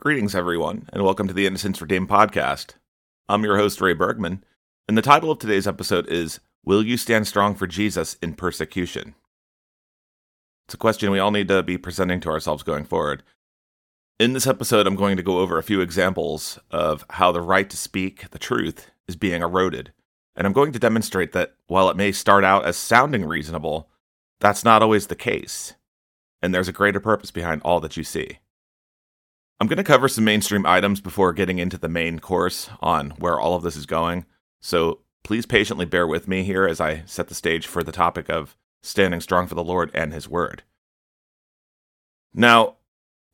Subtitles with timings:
[0.00, 2.76] Greetings, everyone, and welcome to the Innocence Redeemed podcast.
[3.28, 4.42] I'm your host, Ray Bergman,
[4.88, 9.14] and the title of today's episode is Will You Stand Strong for Jesus in Persecution?
[10.66, 13.22] It's a question we all need to be presenting to ourselves going forward.
[14.18, 17.68] In this episode, I'm going to go over a few examples of how the right
[17.68, 19.92] to speak the truth is being eroded.
[20.34, 23.90] And I'm going to demonstrate that while it may start out as sounding reasonable,
[24.40, 25.74] that's not always the case.
[26.40, 28.38] And there's a greater purpose behind all that you see.
[29.60, 33.38] I'm going to cover some mainstream items before getting into the main course on where
[33.38, 34.24] all of this is going.
[34.60, 38.30] So please patiently bear with me here as I set the stage for the topic
[38.30, 40.62] of standing strong for the Lord and His Word.
[42.32, 42.76] Now,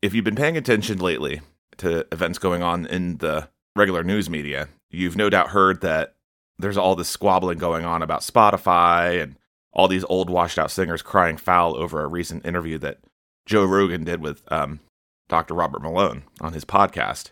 [0.01, 1.39] if you've been paying attention lately
[1.77, 6.15] to events going on in the regular news media, you've no doubt heard that
[6.59, 9.37] there's all this squabbling going on about Spotify and
[9.71, 12.99] all these old washed out singers crying foul over a recent interview that
[13.45, 14.81] Joe Rogan did with um,
[15.27, 15.53] Dr.
[15.53, 17.31] Robert Malone on his podcast,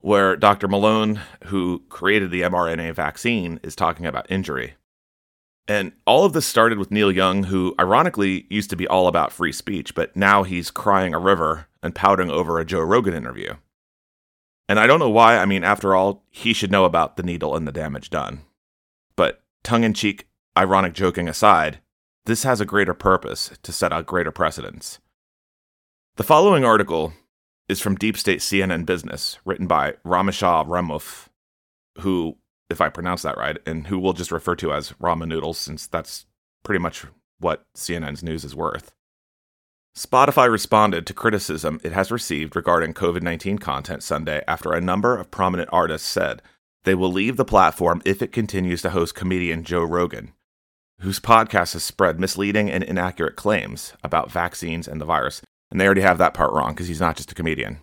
[0.00, 0.68] where Dr.
[0.68, 4.74] Malone, who created the mRNA vaccine, is talking about injury.
[5.68, 9.32] And all of this started with Neil Young, who ironically used to be all about
[9.32, 13.54] free speech, but now he's crying a river and pouting over a Joe Rogan interview.
[14.68, 17.54] And I don't know why, I mean, after all, he should know about the needle
[17.54, 18.42] and the damage done.
[19.16, 21.80] But tongue in cheek, ironic joking aside,
[22.24, 24.98] this has a greater purpose to set a greater precedence.
[26.16, 27.12] The following article
[27.68, 31.28] is from Deep State CNN Business, written by Rameshwar Ramoth,
[32.00, 32.36] who,
[32.68, 35.86] if I pronounce that right, and who we'll just refer to as ramen noodles, since
[35.86, 36.26] that's
[36.62, 37.04] pretty much
[37.38, 38.92] what CNN's news is worth.
[39.96, 45.18] Spotify responded to criticism it has received regarding COVID 19 content Sunday after a number
[45.18, 46.40] of prominent artists said
[46.84, 50.32] they will leave the platform if it continues to host comedian Joe Rogan,
[51.00, 55.86] whose podcast has spread misleading and inaccurate claims about vaccines and the virus and they
[55.86, 57.78] already have that part wrong because he's not just a comedian.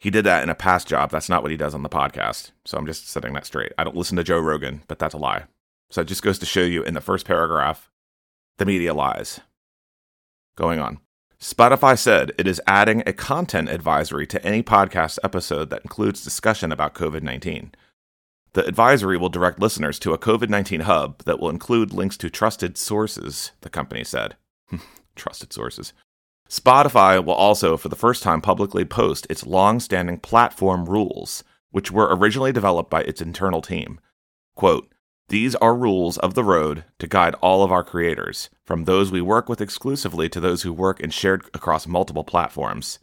[0.00, 1.12] He did that in a past job.
[1.12, 2.50] That's not what he does on the podcast.
[2.64, 3.70] So I'm just setting that straight.
[3.78, 5.44] I don't listen to Joe Rogan, but that's a lie.
[5.90, 7.88] So it just goes to show you in the first paragraph,
[8.58, 9.38] the media lies.
[10.56, 10.98] Going on.
[11.40, 16.72] Spotify said it is adding a content advisory to any podcast episode that includes discussion
[16.72, 17.72] about COVID 19.
[18.54, 22.28] The advisory will direct listeners to a COVID 19 hub that will include links to
[22.28, 24.34] trusted sources, the company said.
[25.14, 25.92] trusted sources.
[26.52, 31.90] Spotify will also, for the first time, publicly post its long standing platform rules, which
[31.90, 33.98] were originally developed by its internal team.
[34.54, 34.92] Quote,
[35.30, 39.22] these are rules of the road to guide all of our creators, from those we
[39.22, 42.98] work with exclusively to those who work and shared across multiple platforms,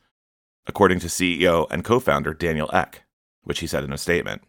[0.68, 3.02] according to CEO and co founder Daniel Ek,
[3.42, 4.44] which he said in a statement.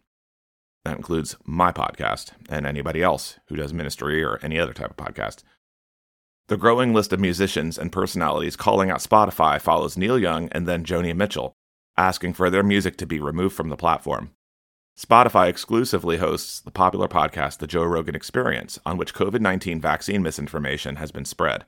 [0.85, 4.97] That includes my podcast and anybody else who does ministry or any other type of
[4.99, 5.43] podcast.
[6.51, 10.85] The growing list of musicians and personalities calling out Spotify follows Neil Young and then
[10.85, 11.53] Joni Mitchell,
[11.97, 14.33] asking for their music to be removed from the platform.
[14.99, 20.25] Spotify exclusively hosts the popular podcast The Joe Rogan Experience, on which COVID 19 vaccine
[20.25, 21.67] misinformation has been spread.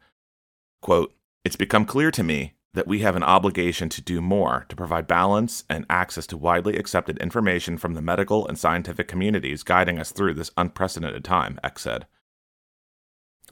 [0.81, 1.15] Quote,
[1.45, 5.07] It's become clear to me that we have an obligation to do more to provide
[5.07, 10.11] balance and access to widely accepted information from the medical and scientific communities guiding us
[10.11, 12.09] through this unprecedented time, Ek said.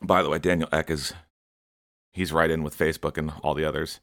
[0.02, 1.12] By the way, Daniel Ek is
[2.12, 4.00] he's right in with Facebook and all the others.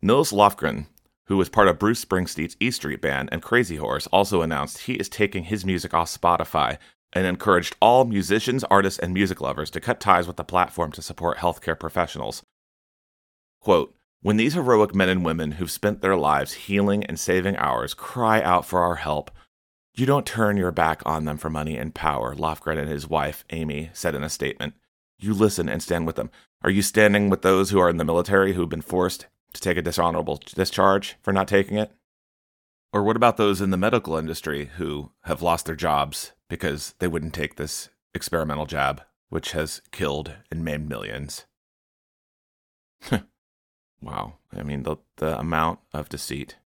[0.00, 0.86] Nils Lofgren,
[1.26, 4.94] who was part of Bruce Springsteen's E Street Band and Crazy Horse, also announced he
[4.94, 6.78] is taking his music off Spotify
[7.12, 11.02] and encouraged all musicians, artists, and music lovers to cut ties with the platform to
[11.02, 12.42] support healthcare professionals.
[13.60, 17.92] Quote, when these heroic men and women who've spent their lives healing and saving ours
[17.92, 19.30] cry out for our help,
[19.94, 23.44] you don't turn your back on them for money and power, Lofgren and his wife,
[23.50, 24.74] Amy, said in a statement
[25.22, 26.30] you listen and stand with them.
[26.62, 29.76] Are you standing with those who are in the military who've been forced to take
[29.76, 31.92] a dishonorable discharge for not taking it?
[32.92, 37.08] Or what about those in the medical industry who have lost their jobs because they
[37.08, 41.46] wouldn't take this experimental jab, which has killed and maimed millions?
[44.02, 44.34] wow.
[44.54, 46.56] I mean, the, the amount of deceit,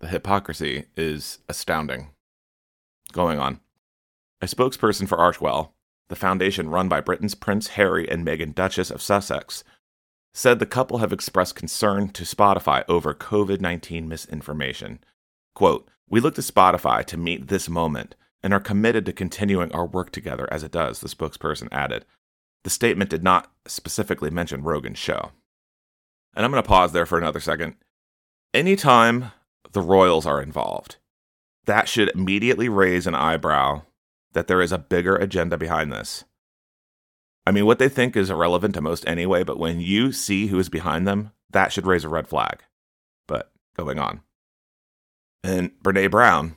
[0.00, 2.10] the hypocrisy is astounding.
[3.12, 3.60] Going on.
[4.40, 5.70] A spokesperson for Archewell,
[6.08, 9.64] the foundation run by Britain's Prince Harry and Meghan Duchess of Sussex,
[10.34, 15.00] said the couple have expressed concern to Spotify over COVID 19 misinformation.
[15.54, 19.86] Quote, We look to Spotify to meet this moment and are committed to continuing our
[19.86, 22.04] work together as it does, the spokesperson added.
[22.64, 25.32] The statement did not specifically mention Rogan's show.
[26.34, 27.74] And I'm going to pause there for another second.
[28.54, 29.32] Anytime
[29.72, 30.96] the royals are involved,
[31.66, 33.82] that should immediately raise an eyebrow
[34.32, 36.24] that there is a bigger agenda behind this.
[37.46, 40.58] I mean, what they think is irrelevant to most anyway, but when you see who
[40.58, 42.62] is behind them, that should raise a red flag.
[43.26, 44.20] But going on.
[45.42, 46.56] And Brene Brown,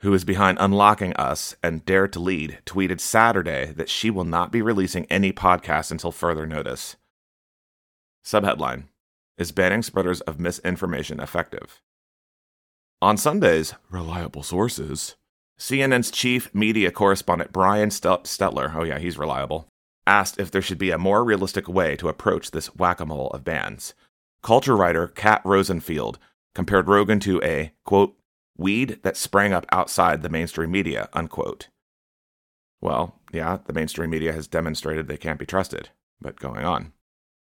[0.00, 4.50] who is behind Unlocking Us and Dare to Lead, tweeted Saturday that she will not
[4.50, 6.96] be releasing any podcasts until further notice.
[8.24, 8.84] Subheadline
[9.36, 11.80] Is banning spreaders of misinformation effective?
[13.00, 15.14] On Sundays, reliable sources,
[15.58, 19.68] CNN's chief media correspondent Brian Stelter, oh yeah, he's reliable,
[20.06, 23.28] asked if there should be a more realistic way to approach this whack a mole
[23.28, 23.94] of bans.
[24.42, 26.18] Culture writer Kat Rosenfield
[26.54, 28.16] compared Rogan to a, quote,
[28.56, 31.68] weed that sprang up outside the mainstream media, unquote.
[32.80, 35.88] Well, yeah, the mainstream media has demonstrated they can't be trusted,
[36.20, 36.92] but going on.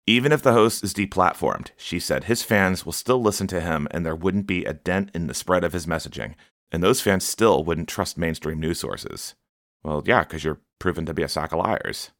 [0.05, 3.87] Even if the host is deplatformed, she said his fans will still listen to him
[3.91, 6.35] and there wouldn't be a dent in the spread of his messaging,
[6.71, 9.35] and those fans still wouldn't trust mainstream news sources.
[9.83, 12.11] Well, yeah, because you're proven to be a sack of liars.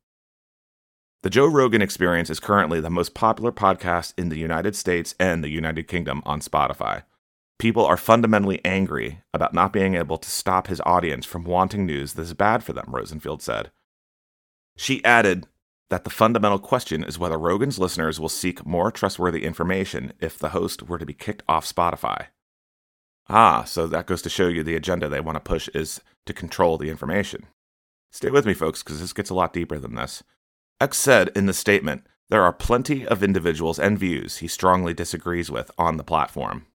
[1.24, 5.44] The Joe Rogan Experience is currently the most popular podcast in the United States and
[5.44, 7.04] the United Kingdom on Spotify.
[7.60, 12.14] People are fundamentally angry about not being able to stop his audience from wanting news
[12.14, 13.70] that is bad for them, Rosenfield said.
[14.76, 15.46] She added
[15.92, 20.50] that the fundamental question is whether Rogan's listeners will seek more trustworthy information if the
[20.50, 22.28] host were to be kicked off Spotify.
[23.34, 26.34] Ah, so that goes to show you the agenda they want to push is to
[26.34, 27.48] control the information.
[28.12, 30.22] Stay with me, folks, because this gets a lot deeper than this.
[30.82, 35.50] Ek said in the statement there are plenty of individuals and views he strongly disagrees
[35.50, 36.66] with on the platform.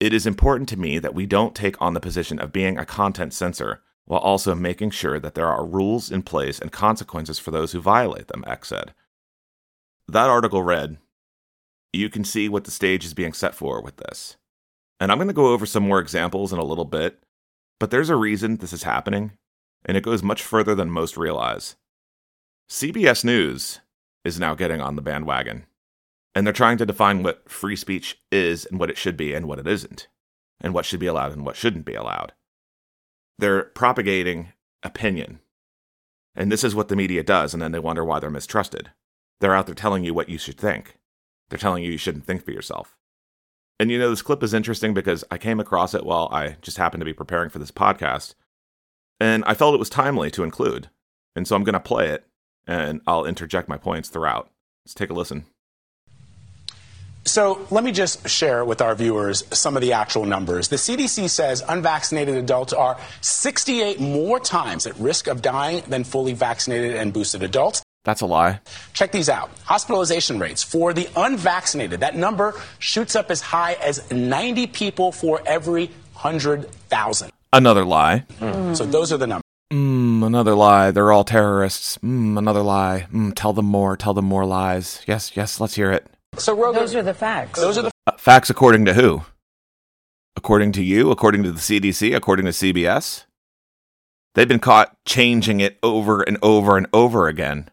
[0.00, 2.86] It is important to me that we don't take on the position of being a
[2.86, 7.50] content censor while also making sure that there are rules in place and consequences for
[7.50, 8.94] those who violate them, Ek said.
[10.08, 10.96] That article read
[11.92, 14.38] You can see what the stage is being set for with this.
[15.00, 17.22] And I'm going to go over some more examples in a little bit,
[17.80, 19.32] but there's a reason this is happening,
[19.84, 21.76] and it goes much further than most realize.
[22.68, 23.80] CBS News
[24.24, 25.66] is now getting on the bandwagon.
[26.34, 29.46] And they're trying to define what free speech is and what it should be and
[29.46, 30.08] what it isn't,
[30.60, 32.32] and what should be allowed and what shouldn't be allowed.
[33.38, 34.52] They're propagating
[34.82, 35.40] opinion.
[36.34, 38.90] And this is what the media does, and then they wonder why they're mistrusted.
[39.40, 40.98] They're out there telling you what you should think.
[41.48, 42.96] They're telling you you shouldn't think for yourself.
[43.80, 46.76] And you know, this clip is interesting because I came across it while I just
[46.76, 48.34] happened to be preparing for this podcast.
[49.20, 50.90] And I felt it was timely to include.
[51.36, 52.24] And so I'm going to play it
[52.66, 54.50] and I'll interject my points throughout.
[54.84, 55.46] Let's take a listen.
[57.26, 60.68] So let me just share with our viewers some of the actual numbers.
[60.68, 66.34] The CDC says unvaccinated adults are 68 more times at risk of dying than fully
[66.34, 67.83] vaccinated and boosted adults.
[68.04, 68.60] That's a lie.
[68.92, 69.50] Check these out.
[69.64, 75.40] Hospitalization rates for the unvaccinated, that number shoots up as high as 90 people for
[75.46, 77.30] every 100,000.
[77.52, 78.24] Another lie.
[78.40, 78.76] Mm.
[78.76, 79.42] So those are the numbers.
[79.72, 80.90] Mm, another lie.
[80.90, 81.98] They're all terrorists.
[81.98, 83.06] Mm, another lie.
[83.12, 83.96] Mm, tell them more.
[83.96, 85.02] Tell them more lies.
[85.06, 86.06] Yes, yes, let's hear it.
[86.36, 87.60] So Rogan, those are the facts.
[87.60, 89.22] Those are the uh, facts according to who?
[90.36, 91.10] According to you?
[91.10, 92.14] According to the CDC?
[92.14, 93.24] According to CBS?
[94.34, 97.70] They've been caught changing it over and over and over again,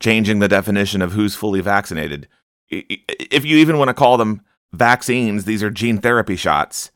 [0.00, 2.28] changing the definition of who's fully vaccinated.
[2.70, 4.42] If you even want to call them
[4.72, 6.90] vaccines, these are gene therapy shots.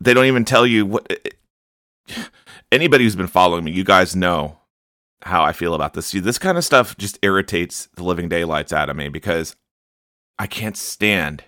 [0.00, 1.10] They don't even tell you what.
[2.70, 4.58] Anybody who's been following me, you guys know
[5.22, 6.06] how I feel about this.
[6.06, 9.56] See, this kind of stuff just irritates the living daylights out of me because
[10.38, 11.44] I can't stand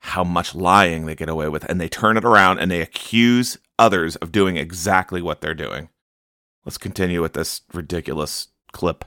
[0.00, 1.64] how much lying they get away with.
[1.68, 5.88] And they turn it around and they accuse others of doing exactly what they're doing.
[6.64, 9.04] Let's continue with this ridiculous clip.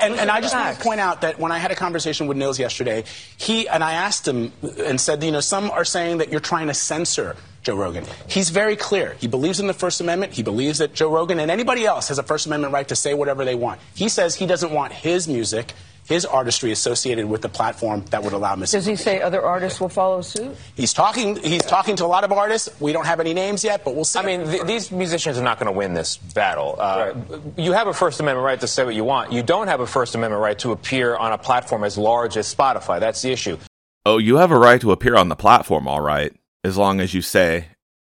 [0.00, 2.36] And, and, I just want to point out that when I had a conversation with
[2.36, 3.04] Nils yesterday,
[3.36, 6.66] he and I asked him and said, you know, some are saying that you're trying
[6.66, 8.04] to censor Joe Rogan.
[8.26, 9.16] He's very clear.
[9.20, 10.32] He believes in the First Amendment.
[10.32, 13.14] He believes that Joe Rogan and anybody else has a First Amendment right to say
[13.14, 13.80] whatever they want.
[13.94, 15.72] He says he doesn't want his music
[16.10, 18.72] his artistry associated with the platform that would allow Mr.
[18.72, 20.56] Does he say other artists will follow suit?
[20.74, 21.36] He's talking.
[21.36, 22.68] He's talking to a lot of artists.
[22.80, 24.18] We don't have any names yet, but we'll see.
[24.18, 26.74] I mean, th- these musicians are not going to win this battle.
[26.76, 27.42] Uh, right.
[27.56, 29.32] You have a First Amendment right to say what you want.
[29.32, 32.52] You don't have a First Amendment right to appear on a platform as large as
[32.52, 32.98] Spotify.
[32.98, 33.56] That's the issue.
[34.04, 37.14] Oh, you have a right to appear on the platform, all right, as long as
[37.14, 37.68] you say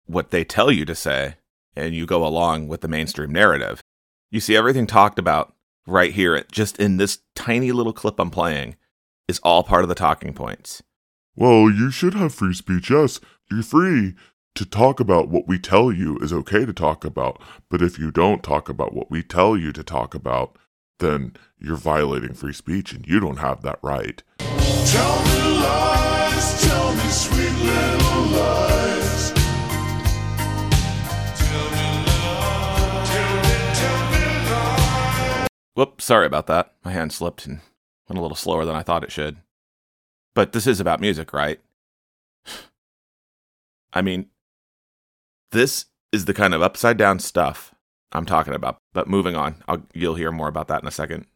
[0.06, 1.34] what they tell you to say
[1.74, 3.82] and you go along with the mainstream narrative.
[4.30, 5.54] You see, everything talked about
[5.88, 8.76] right here, just in this tiny little clip I'm playing,
[9.26, 10.82] is all part of the talking points.
[11.34, 13.20] Well, you should have free speech, yes.
[13.50, 14.14] You're free
[14.54, 17.40] to talk about what we tell you is okay to talk about.
[17.68, 20.56] But if you don't talk about what we tell you to talk about,
[20.98, 24.22] then you're violating free speech and you don't have that right.
[24.38, 28.67] Tell me lies, tell me sweet little lies.
[35.78, 36.72] Whoops, sorry about that.
[36.84, 37.60] My hand slipped and
[38.08, 39.36] went a little slower than I thought it should.
[40.34, 41.60] But this is about music, right?
[43.92, 44.26] I mean,
[45.52, 47.76] This is the kind of upside down stuff
[48.10, 48.78] I'm talking about.
[48.92, 51.26] But moving on, I'll, you'll hear more about that in a second.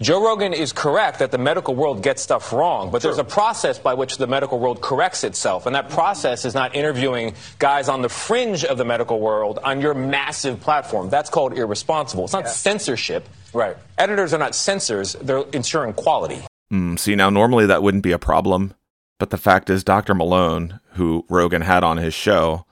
[0.00, 3.80] Joe Rogan is correct that the medical world gets stuff wrong, but there's a process
[3.80, 5.66] by which the medical world corrects itself.
[5.66, 9.80] And that process is not interviewing guys on the fringe of the medical world on
[9.80, 11.10] your massive platform.
[11.10, 12.22] That's called irresponsible.
[12.22, 13.28] It's not censorship.
[13.54, 13.76] Right.
[13.96, 16.42] Editors are not censors, they're ensuring quality.
[16.72, 18.74] Mm, see, now normally that wouldn't be a problem,
[19.18, 20.14] but the fact is, Dr.
[20.14, 22.66] Malone, who Rogan had on his show,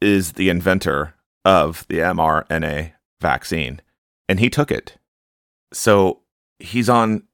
[0.00, 3.80] is the inventor of the mRNA vaccine,
[4.28, 4.96] and he took it.
[5.72, 6.20] So
[6.58, 7.24] he's on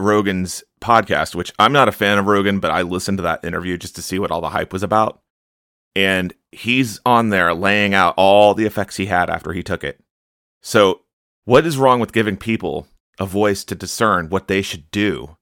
[0.00, 3.76] Rogan's podcast, which I'm not a fan of Rogan, but I listened to that interview
[3.76, 5.20] just to see what all the hype was about.
[5.96, 10.00] And he's on there laying out all the effects he had after he took it.
[10.62, 11.00] So,
[11.48, 12.86] what is wrong with giving people
[13.18, 15.38] a voice to discern what they should do?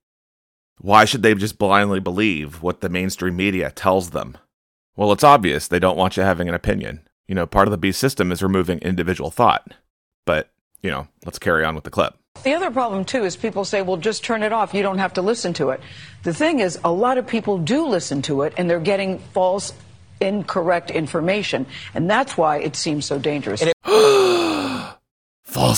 [0.78, 4.38] Why should they just blindly believe what the mainstream media tells them?
[4.94, 7.08] Well, it's obvious they don't want you having an opinion.
[7.26, 9.74] You know, part of the beast system is removing individual thought.
[10.24, 10.48] But,
[10.80, 12.14] you know, let's carry on with the clip.
[12.44, 14.74] The other problem, too, is people say, well, just turn it off.
[14.74, 15.80] You don't have to listen to it.
[16.22, 19.72] The thing is, a lot of people do listen to it, and they're getting false,
[20.20, 21.66] incorrect information.
[21.94, 23.60] And that's why it seems so dangerous.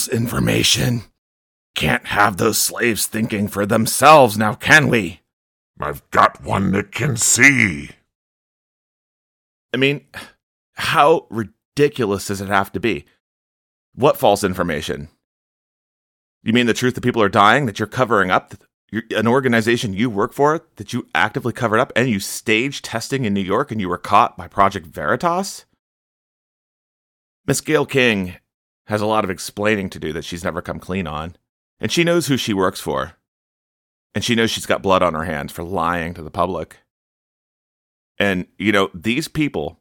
[0.08, 1.04] Information.
[1.74, 5.20] Can't have those slaves thinking for themselves now, can we?
[5.80, 7.90] I've got one that can see.
[9.72, 10.04] I mean,
[10.74, 13.04] how ridiculous does it have to be?
[13.94, 15.08] What false information?
[16.42, 18.54] You mean the truth that people are dying that you're covering up?
[18.90, 23.24] You're, an organization you work for that you actively covered up and you staged testing
[23.24, 25.66] in New York and you were caught by Project Veritas?
[27.46, 28.36] Miss Gayle King
[28.88, 31.37] has a lot of explaining to do that she's never come clean on.
[31.78, 33.14] And she knows who she works for.
[34.14, 36.78] And she knows she's got blood on her hands for lying to the public.
[38.18, 39.80] And, you know, these people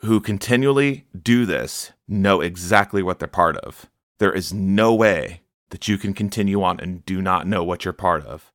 [0.00, 3.86] who continually do this know exactly what they're part of.
[4.18, 5.40] There is no way
[5.70, 8.52] that you can continue on and do not know what you're part of.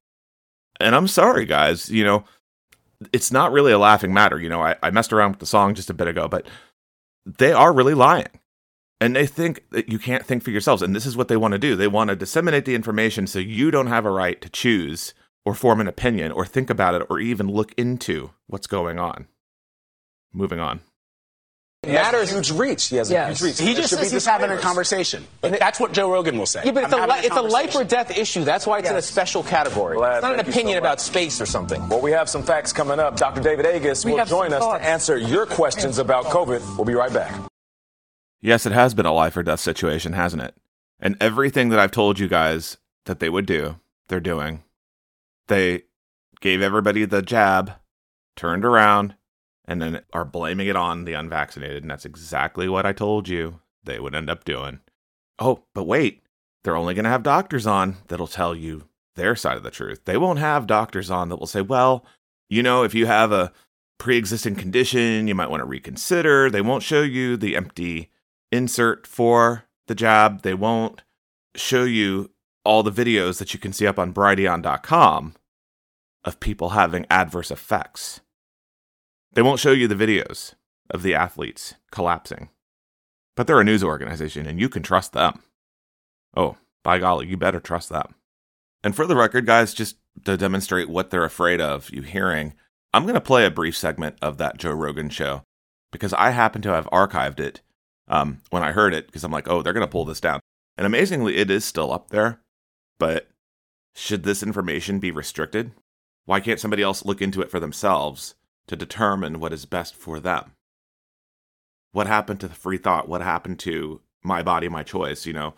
[0.79, 2.23] And I'm sorry, guys, you know,
[3.11, 4.39] it's not really a laughing matter.
[4.39, 6.45] You know, I, I messed around with the song just a bit ago, but
[7.25, 8.27] they are really lying.
[9.01, 10.81] And they think that you can't think for yourselves.
[10.83, 11.75] And this is what they want to do.
[11.75, 15.55] They want to disseminate the information so you don't have a right to choose or
[15.55, 19.27] form an opinion or think about it or even look into what's going on.
[20.31, 20.81] Moving on.
[21.83, 22.29] He matters.
[22.31, 22.89] huge reach.
[22.89, 23.39] He has a Yes.
[23.39, 23.59] huge reach.
[23.59, 24.63] He There just should says be he's having a disclaimers.
[24.63, 25.27] conversation.
[25.41, 26.61] That's what Joe Rogan will say.
[26.63, 28.43] Yeah, but it's, I'm a, li- it's a life or death issue.
[28.43, 29.97] That's why it's in a special category.
[29.97, 30.17] Glad.
[30.17, 30.81] It's not an Thank you so opinion much.
[30.83, 31.89] about space or something.
[31.89, 33.17] Well, we have some facts coming up.
[33.17, 33.41] Dr.
[33.41, 34.83] David Agus We will join us thoughts.
[34.83, 36.61] to answer your questions about COVID.
[36.77, 37.33] We'll be right back.
[38.41, 40.55] Yes, it has been a life or death situation, hasn't it?
[40.99, 44.63] And everything that I've told you guys that they would do, they're doing.
[45.47, 45.83] They
[46.39, 47.73] gave everybody the jab,
[48.35, 49.15] turned around,
[49.65, 51.83] and then are blaming it on the unvaccinated.
[51.83, 54.79] And that's exactly what I told you they would end up doing.
[55.39, 56.23] Oh, but wait,
[56.63, 60.01] they're only going to have doctors on that'll tell you their side of the truth.
[60.05, 62.05] They won't have doctors on that will say, well,
[62.49, 63.51] you know, if you have a
[63.97, 66.49] pre existing condition, you might want to reconsider.
[66.49, 68.09] They won't show you the empty
[68.51, 70.41] insert for the job.
[70.41, 71.03] They won't
[71.55, 72.31] show you
[72.63, 75.35] all the videos that you can see up on Brighteon.com
[76.23, 78.21] of people having adverse effects.
[79.33, 80.53] They won't show you the videos
[80.89, 82.49] of the athletes collapsing.
[83.35, 85.41] But they're a news organization and you can trust them.
[86.35, 88.15] Oh, by golly, you better trust them.
[88.83, 92.53] And for the record, guys, just to demonstrate what they're afraid of you hearing,
[92.93, 95.43] I'm going to play a brief segment of that Joe Rogan show
[95.91, 97.61] because I happen to have archived it
[98.11, 100.41] um, when I heard it because I'm like, oh, they're going to pull this down.
[100.77, 102.41] And amazingly, it is still up there.
[102.99, 103.29] But
[103.95, 105.71] should this information be restricted?
[106.25, 108.35] Why can't somebody else look into it for themselves
[108.67, 110.51] to determine what is best for them?
[111.93, 113.09] What happened to the free thought?
[113.09, 115.25] What happened to my body, my choice?
[115.25, 115.53] You know,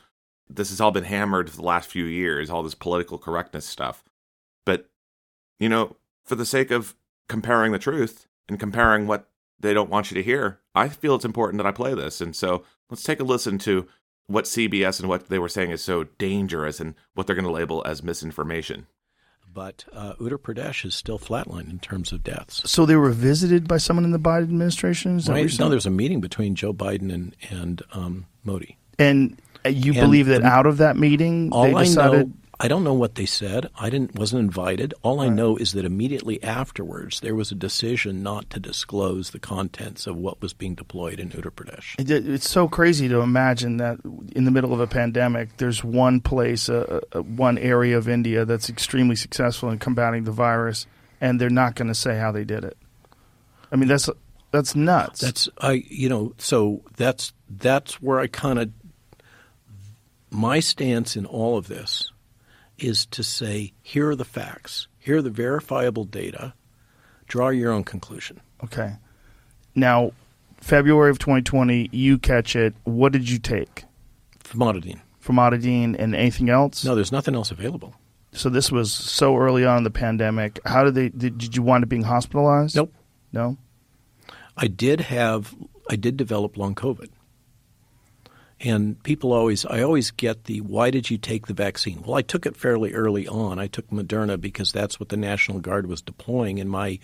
[0.48, 4.04] this has all been hammered for the last few years, all this political correctness stuff.
[4.66, 4.90] But,
[5.60, 6.96] you know, for the sake of
[7.28, 9.28] comparing the truth and comparing what
[9.60, 12.20] they don't want you to hear, I feel it's important that I play this.
[12.22, 13.88] And so let's take a listen to
[14.28, 17.52] what CBS and what they were saying is so dangerous and what they're going to
[17.52, 18.88] label as misinformation.
[19.54, 22.68] But uh, Uttar Pradesh is still flatlined in terms of deaths.
[22.70, 25.18] So they were visited by someone in the Biden administration.
[25.18, 25.52] Is that what you're Right?
[25.54, 25.70] No, saying?
[25.72, 28.78] there's a meeting between Joe Biden and and um, Modi.
[28.98, 32.28] and uh, you And believe that the- out of that meeting All they I decided.
[32.30, 33.70] know, I don't know what they said.
[33.78, 34.94] I didn't wasn't invited.
[35.02, 39.40] All I know is that immediately afterwards there was a decision not to disclose the
[39.40, 41.96] contents of what was being deployed in Uttar Pradesh.
[42.00, 43.98] It- It's so crazy to imagine that
[44.36, 48.46] in the middle of a pandemic, there's one place, uh, uh, one area of India
[48.46, 50.86] that's extremely successful in combating the virus,
[51.20, 52.78] and they're not going to say how they did it.
[53.72, 54.10] I mean, that's
[54.52, 55.20] that's nuts.
[55.22, 58.70] That's I you know so that's that's where I kind of
[60.30, 62.12] my stance in all of this
[62.84, 66.54] is to say here are the facts, here are the verifiable data,
[67.28, 68.42] draw your own conclusion.
[68.64, 68.96] okay.
[69.76, 70.12] Now,
[70.62, 72.76] February of 2020, you catch it.
[72.84, 73.86] What did you take?
[74.40, 75.02] Famotidine.
[75.22, 76.86] Famotidine and anything else?
[76.86, 77.96] No, there's nothing else available.
[78.34, 80.60] So this was so early on in the pandemic.
[80.66, 81.10] How did they?
[81.10, 82.76] Did, did you wind up being hospitalized?
[82.76, 82.94] Nope.
[83.32, 83.58] No.
[84.56, 85.56] I did have
[85.90, 87.10] I did develop long COVID.
[88.60, 92.02] And people always I always get the why did you take the vaccine?
[92.02, 93.60] Well, I took it fairly early on.
[93.60, 97.00] I took Moderna because that's what the National Guard was deploying in my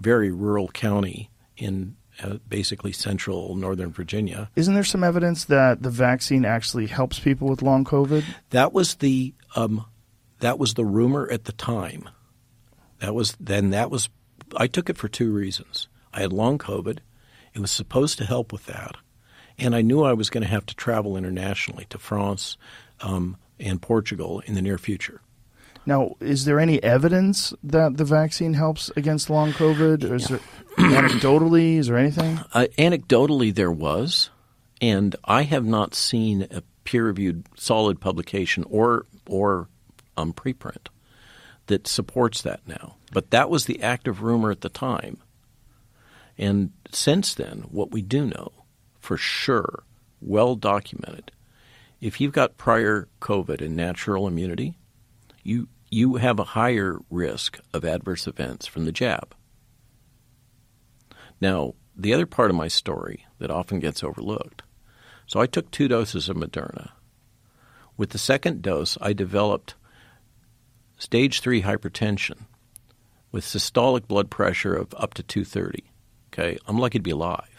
[0.00, 4.50] very rural county in uh, basically central northern Virginia.
[4.56, 8.24] Isn't there some evidence that the vaccine actually helps people with long COVID?
[8.50, 9.86] That was the um,
[10.40, 12.08] that was the rumor at the time.
[12.98, 14.08] That was then that was
[14.56, 15.88] I took it for two reasons.
[16.12, 16.98] I had long COVID.
[17.54, 18.96] It was supposed to help with that,
[19.60, 22.56] and I knew I was going to have to travel internationally to France
[23.00, 25.20] um, and Portugal in the near future.
[25.86, 30.10] Now, is there any evidence that the vaccine helps against long COVID?
[30.10, 30.40] Or is there
[30.78, 31.76] anecdotally?
[31.76, 32.38] Is there anything?
[32.52, 34.30] Uh, anecdotally, there was,
[34.80, 39.68] and I have not seen a peer-reviewed solid publication or or
[40.16, 40.88] um, preprint
[41.66, 42.96] that supports that now.
[43.12, 45.18] But that was the active rumor at the time.
[46.36, 48.59] And since then, what we do know
[49.00, 49.82] for sure,
[50.20, 51.32] well documented,
[52.00, 54.78] if you've got prior COVID and natural immunity,
[55.42, 59.34] you you have a higher risk of adverse events from the jab.
[61.40, 64.62] Now, the other part of my story that often gets overlooked.
[65.26, 66.90] So I took two doses of Moderna.
[67.96, 69.74] With the second dose, I developed
[70.96, 72.46] stage 3 hypertension
[73.32, 75.84] with systolic blood pressure of up to 230.
[76.32, 77.49] Okay, I'm lucky to be alive.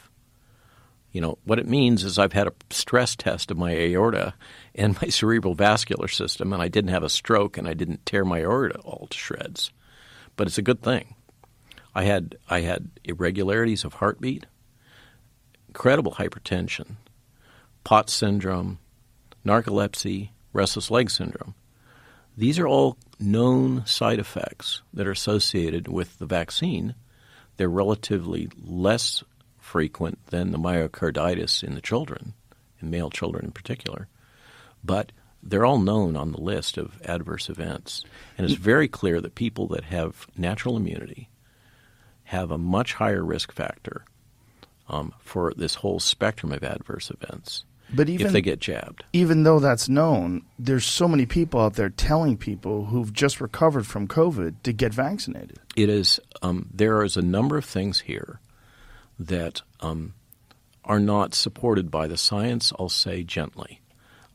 [1.11, 4.33] You know, what it means is I've had a stress test of my aorta
[4.73, 8.23] and my cerebral vascular system, and I didn't have a stroke and I didn't tear
[8.23, 9.71] my aorta all to shreds.
[10.35, 11.15] But it's a good thing.
[11.93, 14.45] I had I had irregularities of heartbeat,
[15.67, 16.95] incredible hypertension,
[17.83, 18.79] POTS syndrome,
[19.45, 21.55] narcolepsy, restless leg syndrome.
[22.37, 26.95] These are all known side effects that are associated with the vaccine.
[27.57, 29.23] They're relatively less
[29.71, 32.33] frequent than the myocarditis in the children,
[32.81, 34.09] in male children in particular,
[34.83, 38.03] but they're all known on the list of adverse events.
[38.37, 41.29] And it's very clear that people that have natural immunity
[42.25, 44.03] have a much higher risk factor
[44.89, 49.05] um, for this whole spectrum of adverse events But even if they get jabbed.
[49.13, 53.87] even though that's known, there's so many people out there telling people who've just recovered
[53.87, 55.59] from COVID to get vaccinated.
[55.77, 58.41] It is um, there is a number of things here
[59.27, 60.13] that um,
[60.83, 62.73] are not supported by the science.
[62.77, 63.81] I'll say gently.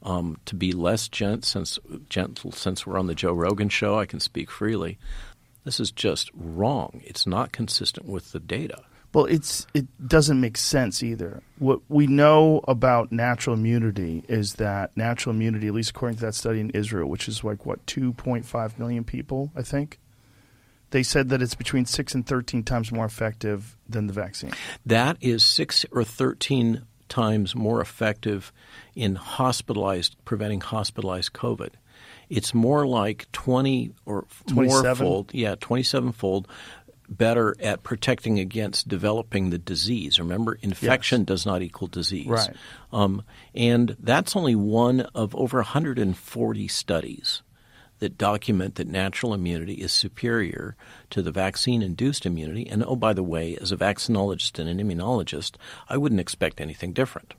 [0.02, 4.06] Um, to be less gent, since, gentle, since we're on the Joe Rogan show, I
[4.06, 4.98] can speak freely.
[5.64, 7.00] This is just wrong.
[7.04, 8.84] It's not consistent with the data.
[9.12, 11.42] Well, it's it doesn't make sense either.
[11.58, 16.34] What we know about natural immunity is that natural immunity, at least according to that
[16.34, 19.98] study in Israel, which is like what 2.5 million people, I think,
[20.96, 24.50] they said that it's between six and 13 times more effective than the vaccine.
[24.86, 28.50] That is six or 13 times more effective
[28.94, 31.72] in hospitalized, preventing hospitalized COVID.
[32.30, 34.84] It's more like 20 or 27?
[34.86, 36.48] more fold, yeah, 27 fold
[37.10, 40.18] better at protecting against developing the disease.
[40.18, 42.26] Remember, infection does not equal disease.
[42.26, 42.56] Right.
[42.90, 43.22] Um,
[43.54, 47.42] and that's only one of over 140 studies
[47.98, 50.76] that document that natural immunity is superior
[51.10, 52.68] to the vaccine induced immunity.
[52.68, 55.56] And oh, by the way, as a vaccinologist and an immunologist,
[55.88, 57.34] I wouldn't expect anything different.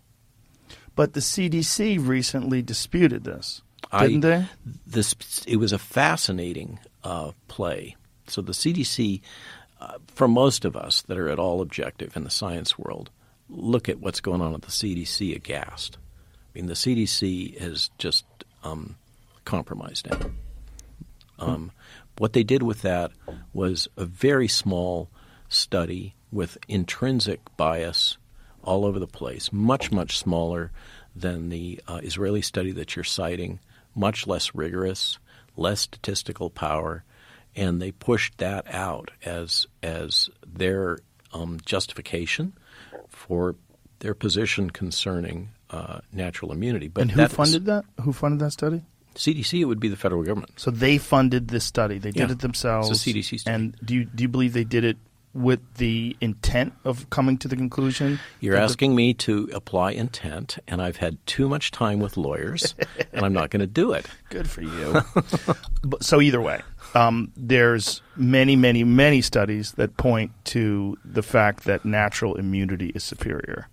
[0.96, 4.46] But the CDC recently disputed this, didn't they?
[4.86, 5.16] This
[5.46, 7.96] it was a fascinating uh, play.
[8.26, 9.22] So the CDC,
[9.80, 13.12] uh, for most of us that are at all objective in the science world,
[13.48, 15.98] look at what's going on at the CDC aghast.
[16.00, 18.26] I mean, the CDC is just
[18.64, 18.96] um,
[19.46, 20.32] compromised now.
[21.40, 21.72] Um,
[22.18, 23.12] what they did with that
[23.54, 25.10] was a very small
[25.50, 28.18] study with intrinsic bias
[28.64, 30.72] all over the place, much, much smaller
[31.16, 33.60] than the uh, Israeli study that you're citing,
[33.96, 35.20] much less rigorous,
[35.56, 37.04] less statistical power,
[37.56, 41.00] and they pushed that out as as their
[41.34, 42.54] um, justification
[43.10, 43.56] for
[44.00, 46.88] their position concerning uh, natural immunity.
[46.88, 47.86] But and who funded that?
[48.02, 48.84] Who funded that study?
[49.18, 49.60] CDC?
[49.60, 50.54] It would be the federal government.
[50.60, 51.98] So they funded this study.
[51.98, 52.32] They did Yeah.
[52.32, 52.90] it themselves.
[52.90, 53.56] It's a CDC study.
[53.56, 54.98] And do you do you believe they did it
[55.34, 58.20] with the intent of coming to the conclusion?
[58.40, 62.74] You're asking me to apply intent, and I've had too much time with lawyers,
[63.14, 64.08] and I'm not going to do it.
[64.30, 65.02] Good for you.
[65.84, 66.62] but, so either way,
[66.96, 73.04] um, there's many, many, many studies that point to the fact that natural immunity is
[73.04, 73.68] superior.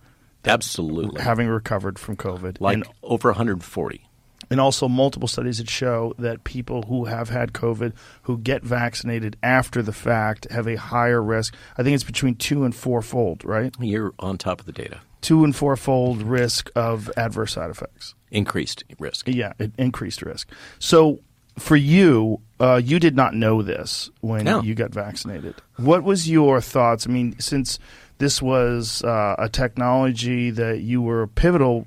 [0.45, 1.23] Absolutely.
[1.23, 4.07] Having recovered from COVID, like and, over 140
[4.51, 9.37] and also multiple studies that show that people who have had COVID who get vaccinated
[9.43, 11.55] after the fact have a higher risk.
[11.77, 13.75] I think it's between two and fourfold, right?
[13.79, 15.01] You're on top of the data.
[15.21, 18.15] Two and fourfold risk of adverse side effects.
[18.31, 19.29] Increased risk.
[19.29, 20.51] Yeah, increased risk.
[20.79, 21.21] So
[21.59, 24.63] for you, uh, you did not know this when no.
[24.63, 25.55] you got vaccinated.
[25.77, 27.07] What was your thoughts?
[27.07, 27.79] I mean, since
[28.19, 31.87] this was uh, a technology that you were a pivotal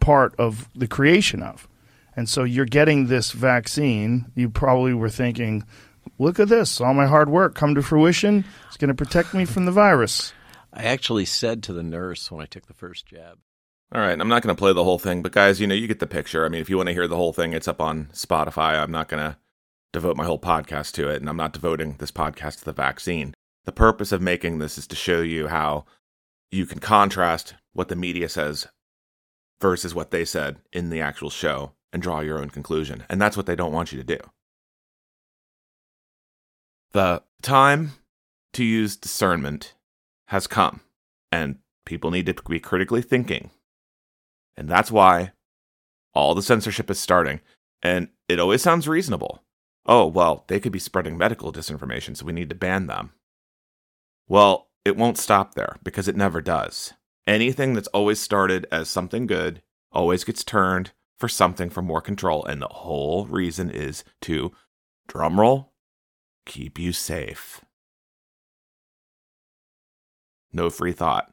[0.00, 1.68] part of the creation of,
[2.16, 5.64] and so you're getting this vaccine, you probably were thinking,
[6.18, 6.80] "Look at this!
[6.80, 8.44] All my hard work come to fruition.
[8.68, 10.32] It's going to protect me from the virus."
[10.72, 13.38] I actually said to the nurse when I took the first jab,
[13.92, 15.86] all right, I'm not going to play the whole thing, but guys, you know, you
[15.86, 16.44] get the picture.
[16.44, 18.82] I mean, if you want to hear the whole thing, it's up on Spotify.
[18.82, 19.36] I'm not going to
[19.92, 23.32] devote my whole podcast to it, and I'm not devoting this podcast to the vaccine.
[23.64, 25.84] The purpose of making this is to show you how
[26.50, 28.66] you can contrast what the media says
[29.60, 33.04] versus what they said in the actual show and draw your own conclusion.
[33.08, 34.18] And that's what they don't want you to do.
[36.92, 37.92] The time
[38.52, 39.74] to use discernment
[40.28, 40.80] has come,
[41.32, 43.50] and people need to be critically thinking
[44.56, 45.32] and that's why
[46.14, 47.40] all the censorship is starting.
[47.82, 49.42] And it always sounds reasonable.
[49.84, 53.12] Oh, well, they could be spreading medical disinformation, so we need to ban them.
[54.26, 56.94] Well, it won't stop there because it never does.
[57.26, 62.44] Anything that's always started as something good always gets turned for something for more control.
[62.44, 64.52] And the whole reason is to,
[65.08, 65.68] drumroll,
[66.44, 67.60] keep you safe.
[70.52, 71.32] No free thought.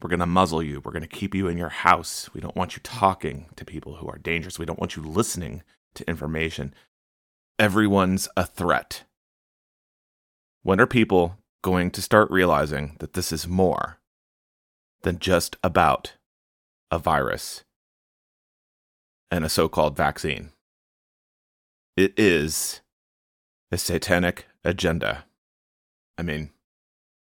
[0.00, 0.80] We're going to muzzle you.
[0.80, 2.30] We're going to keep you in your house.
[2.32, 4.58] We don't want you talking to people who are dangerous.
[4.58, 5.62] We don't want you listening
[5.94, 6.74] to information.
[7.58, 9.04] Everyone's a threat.
[10.62, 13.98] When are people going to start realizing that this is more
[15.02, 16.14] than just about
[16.90, 17.64] a virus
[19.30, 20.50] and a so called vaccine?
[21.96, 22.80] It is
[23.70, 25.24] a satanic agenda.
[26.18, 26.50] I mean,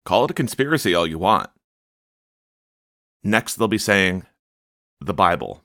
[0.06, 1.50] call it a conspiracy all you want.
[3.24, 4.26] Next, they'll be saying
[5.00, 5.64] the Bible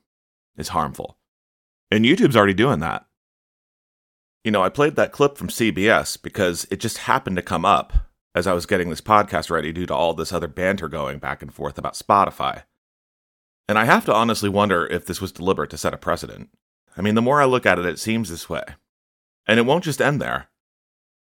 [0.57, 1.17] is harmful.
[1.91, 3.07] And YouTube's already doing that.
[4.45, 7.93] You know, I played that clip from CBS because it just happened to come up
[8.35, 11.43] as I was getting this podcast ready due to all this other banter going back
[11.43, 12.63] and forth about Spotify.
[13.69, 16.51] And I have to honestly wonder if this was deliberate to set a precedent.
[16.97, 18.65] I mean, the more I look at it, it seems this way.
[19.47, 20.49] And it won't just end there.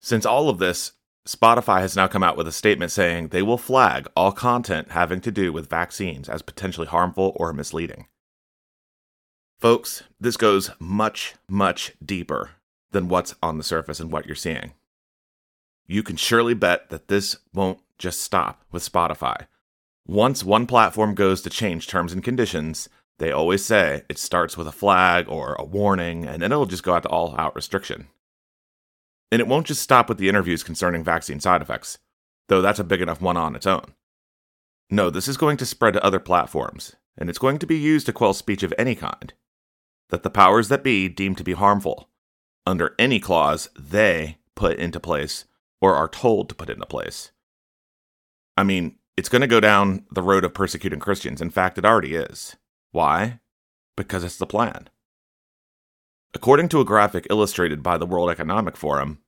[0.02, 0.94] Since all of this
[1.26, 5.22] Spotify has now come out with a statement saying they will flag all content having
[5.22, 8.08] to do with vaccines as potentially harmful or misleading.
[9.58, 12.52] Folks, this goes much, much deeper
[12.92, 14.74] than what's on the surface and what you're seeing.
[15.88, 19.48] You can surely bet that this won't just stop with Spotify.
[20.06, 22.90] Once one platform goes to change terms and conditions,
[23.20, 26.84] they always say it starts with a flag or a warning, and then it'll just
[26.84, 28.08] go out to all out restriction.
[29.32, 31.98] And it won't just stop with the interviews concerning vaccine side effects,
[32.50, 33.94] though that's a big enough one on its own.
[34.90, 38.06] No, this is going to spread to other platforms, and it's going to be used
[38.08, 39.34] to quell speech of any kind
[40.10, 42.10] that the powers that be deem to be harmful
[42.66, 45.46] under any clause they put into place
[45.82, 47.32] or are told to put into place.
[48.56, 51.42] I mean, it's going to go down the road of persecuting Christians.
[51.42, 52.56] In fact, it already is.
[52.92, 53.40] Why?
[53.96, 54.90] Because it's the plan.
[56.34, 59.20] According to a graphic illustrated by the World Economic Forum,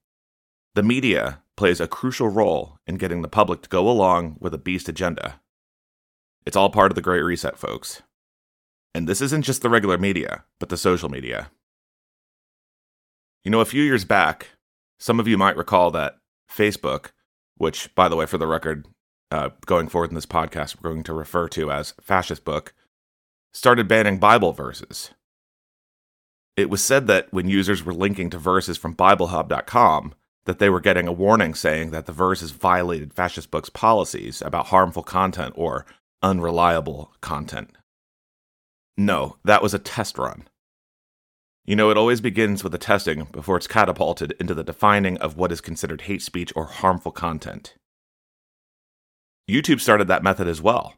[0.74, 4.58] the media plays a crucial role in getting the public to go along with a
[4.58, 5.40] beast agenda.
[6.46, 8.02] It's all part of the Great Reset, folks.
[8.94, 11.52] And this isn't just the regular media, but the social media.
[13.44, 14.50] You know, a few years back,
[15.00, 16.18] some of you might recall that
[16.52, 17.12] Facebook,
[17.58, 18.88] which, by the way, for the record,
[19.32, 22.74] uh, going forward in this podcast, we're going to refer to as Fascist Book,
[23.54, 25.12] started banning Bible verses.
[26.56, 30.14] It was said that when users were linking to verses from BibleHub.com,
[30.46, 34.68] that they were getting a warning saying that the verses violated Fascist Book's policies about
[34.68, 35.86] harmful content or
[36.22, 37.72] unreliable content.
[38.98, 40.48] No, that was a test run.
[41.66, 45.36] You know, it always begins with the testing before it's catapulted into the defining of
[45.36, 47.74] what is considered hate speech or harmful content.
[49.50, 50.96] YouTube started that method as well.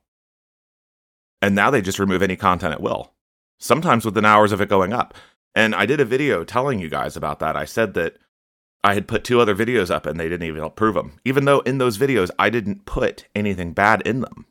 [1.41, 3.13] And now they just remove any content at will,
[3.59, 5.13] sometimes within hours of it going up.
[5.53, 7.55] And I did a video telling you guys about that.
[7.55, 8.17] I said that
[8.83, 11.59] I had put two other videos up and they didn't even approve them, even though
[11.61, 14.45] in those videos I didn't put anything bad in them.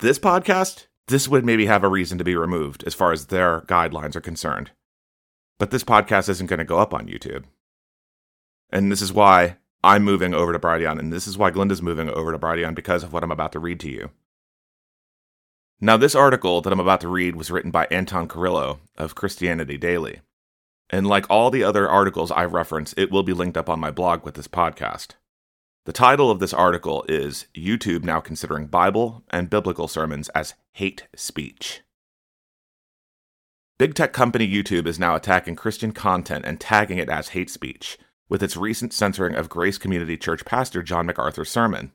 [0.00, 3.62] This podcast, this would maybe have a reason to be removed as far as their
[3.62, 4.70] guidelines are concerned.
[5.58, 7.44] But this podcast isn't going to go up on YouTube.
[8.70, 9.56] And this is why
[9.88, 13.02] I'm moving over to Brighteon, and this is why Glinda's moving over to Brighteon because
[13.02, 14.10] of what I'm about to read to you.
[15.80, 19.78] Now, this article that I'm about to read was written by Anton Carrillo of Christianity
[19.78, 20.20] Daily.
[20.90, 23.90] And like all the other articles I reference, it will be linked up on my
[23.90, 25.12] blog with this podcast.
[25.86, 31.08] The title of this article is YouTube Now Considering Bible and Biblical Sermons as Hate
[31.16, 31.80] Speech.
[33.78, 37.96] Big tech company YouTube is now attacking Christian content and tagging it as hate speech,
[38.28, 41.92] with its recent censoring of Grace Community Church pastor John MacArthur's sermon.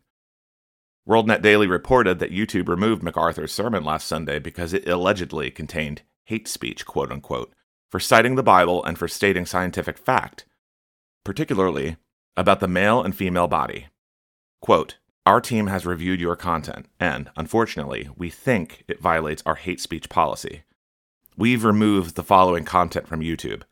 [1.07, 6.47] WorldNet Daily reported that YouTube removed MacArthur's sermon last Sunday because it allegedly contained hate
[6.47, 7.53] speech, quote unquote,
[7.89, 10.45] for citing the Bible and for stating scientific fact,
[11.23, 11.97] particularly
[12.35, 13.87] about the male and female body.
[14.61, 19.81] Quote, Our team has reviewed your content, and, unfortunately, we think it violates our hate
[19.81, 20.63] speech policy.
[21.35, 23.63] We've removed the following content from YouTube.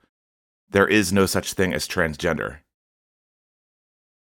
[0.72, 2.60] There is no such thing as transgender.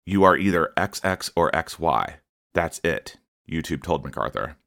[0.05, 2.15] You are either XX or XY.
[2.53, 3.15] That's it,
[3.49, 4.57] YouTube told MacArthur.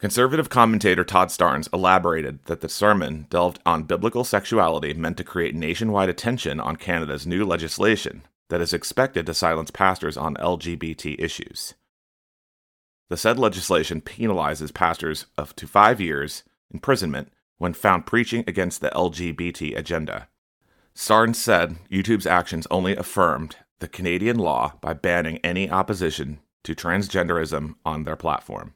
[0.00, 5.54] Conservative commentator Todd Starnes elaborated that the sermon delved on biblical sexuality meant to create
[5.54, 11.74] nationwide attention on Canada's new legislation that is expected to silence pastors on LGBT issues.
[13.10, 18.90] The said legislation penalizes pastors up to five years imprisonment when found preaching against the
[18.90, 20.26] LGBT agenda.
[20.94, 27.74] Starnes said YouTube's actions only affirmed the Canadian law by banning any opposition to transgenderism
[27.84, 28.74] on their platform.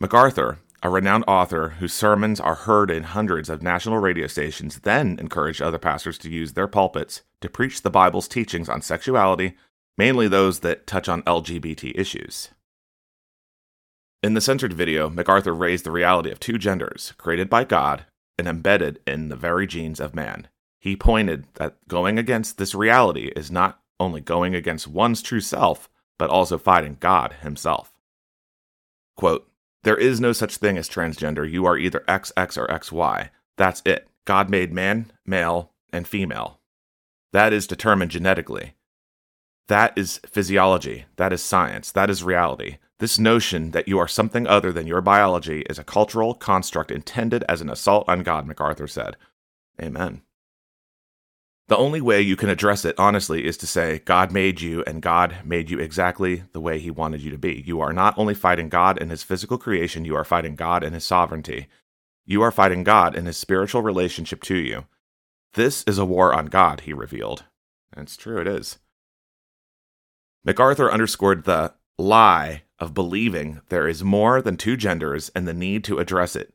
[0.00, 5.18] MacArthur, a renowned author whose sermons are heard in hundreds of national radio stations, then
[5.18, 9.56] encouraged other pastors to use their pulpits to preach the Bible's teachings on sexuality,
[9.96, 12.50] mainly those that touch on LGBT issues.
[14.22, 18.06] In the censored video, MacArthur raised the reality of two genders, created by God
[18.38, 20.48] and embedded in the very genes of man.
[20.78, 25.88] He pointed that going against this reality is not only going against one's true self,
[26.18, 27.92] but also fighting God himself.
[29.16, 29.50] Quote,
[29.82, 31.48] there is no such thing as transgender.
[31.50, 33.30] You are either XX or XY.
[33.56, 34.08] That's it.
[34.24, 36.60] God made man, male, and female.
[37.32, 38.74] That is determined genetically.
[39.68, 41.06] That is physiology.
[41.16, 41.92] That is science.
[41.92, 42.78] That is reality.
[42.98, 47.44] This notion that you are something other than your biology is a cultural construct intended
[47.48, 49.16] as an assault on God, MacArthur said.
[49.80, 50.22] Amen.
[51.68, 55.02] The only way you can address it honestly is to say, God made you, and
[55.02, 57.62] God made you exactly the way He wanted you to be.
[57.66, 60.94] You are not only fighting God in His physical creation, you are fighting God in
[60.94, 61.68] His sovereignty.
[62.24, 64.86] You are fighting God in His spiritual relationship to you.
[65.52, 67.44] This is a war on God, he revealed.
[67.92, 68.78] And it's true, it is.
[70.44, 75.84] MacArthur underscored the lie of believing there is more than two genders and the need
[75.84, 76.54] to address it,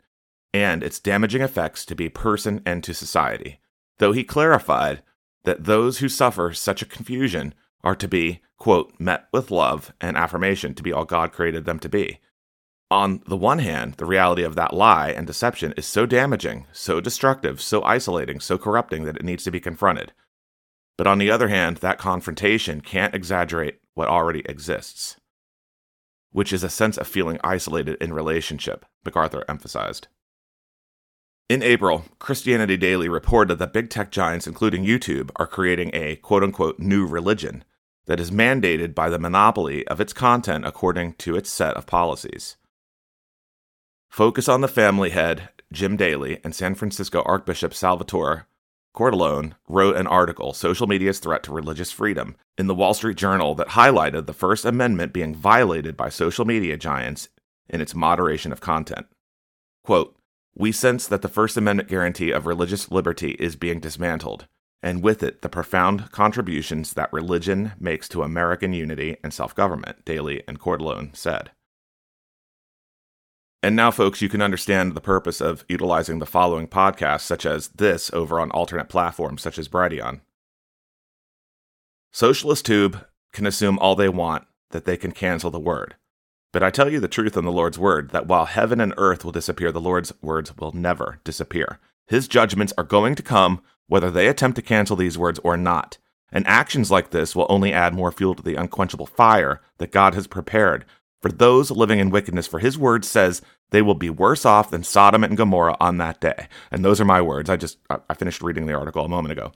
[0.53, 3.59] and its damaging effects to be person and to society
[3.99, 5.01] though he clarified
[5.43, 7.53] that those who suffer such a confusion
[7.83, 11.79] are to be, quote, met with love and affirmation to be all God created them
[11.79, 12.19] to be.
[12.89, 17.01] On the one hand, the reality of that lie and deception is so damaging, so
[17.01, 20.13] destructive, so isolating, so corrupting that it needs to be confronted.
[20.97, 25.17] But on the other hand, that confrontation can't exaggerate what already exists,
[26.31, 30.07] which is a sense of feeling isolated in relationship, MacArthur emphasized.
[31.49, 36.43] In April, Christianity Daily reported that big tech giants, including YouTube, are creating a quote
[36.43, 37.63] unquote new religion
[38.05, 42.57] that is mandated by the monopoly of its content according to its set of policies.
[44.09, 48.47] Focus on the Family head, Jim Daly, and San Francisco Archbishop Salvatore
[48.93, 53.55] Cordileone wrote an article, Social Media's Threat to Religious Freedom, in the Wall Street Journal
[53.55, 57.29] that highlighted the First Amendment being violated by social media giants
[57.67, 59.07] in its moderation of content.
[59.83, 60.15] Quote,
[60.55, 64.47] we sense that the First Amendment guarantee of religious liberty is being dismantled,
[64.81, 70.05] and with it, the profound contributions that religion makes to American unity and self government,
[70.05, 71.51] Daly and Cordileone said.
[73.63, 77.69] And now, folks, you can understand the purpose of utilizing the following podcasts, such as
[77.69, 80.19] this, over on alternate platforms such as Brighteon.
[82.11, 85.95] Socialist Tube can assume all they want that they can cancel the word.
[86.53, 89.25] But I tell you the truth in the Lord's word that while heaven and earth
[89.25, 91.79] will disappear, the Lord's words will never disappear.
[92.07, 95.97] His judgments are going to come whether they attempt to cancel these words or not.
[96.31, 100.13] And actions like this will only add more fuel to the unquenchable fire that God
[100.13, 100.85] has prepared
[101.21, 102.47] for those living in wickedness.
[102.47, 106.21] For his word says they will be worse off than Sodom and Gomorrah on that
[106.21, 106.47] day.
[106.71, 107.49] And those are my words.
[107.49, 109.51] I just I finished reading the article a moment ago.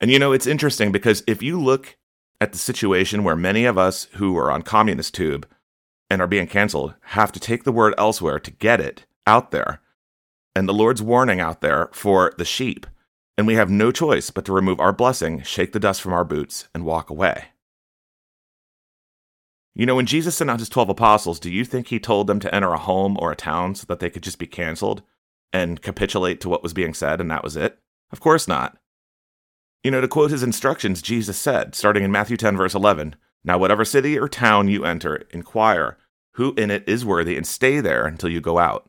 [0.00, 1.96] And you know, it's interesting because if you look
[2.42, 5.46] at the situation where many of us who are on communist tube
[6.10, 9.80] and are being canceled have to take the word elsewhere to get it out there,
[10.54, 12.86] and the Lord's warning out there for the sheep,
[13.38, 16.24] and we have no choice but to remove our blessing, shake the dust from our
[16.24, 17.44] boots, and walk away.
[19.74, 22.40] You know, when Jesus sent out his 12 apostles, do you think he told them
[22.40, 25.02] to enter a home or a town so that they could just be canceled
[25.52, 27.78] and capitulate to what was being said and that was it?
[28.12, 28.76] Of course not.
[29.84, 33.56] You know, to quote his instructions, Jesus said, starting in Matthew 10, verse 11, Now,
[33.56, 35.96] whatever city or town you enter, inquire
[36.40, 38.88] who in it is worthy and stay there until you go out.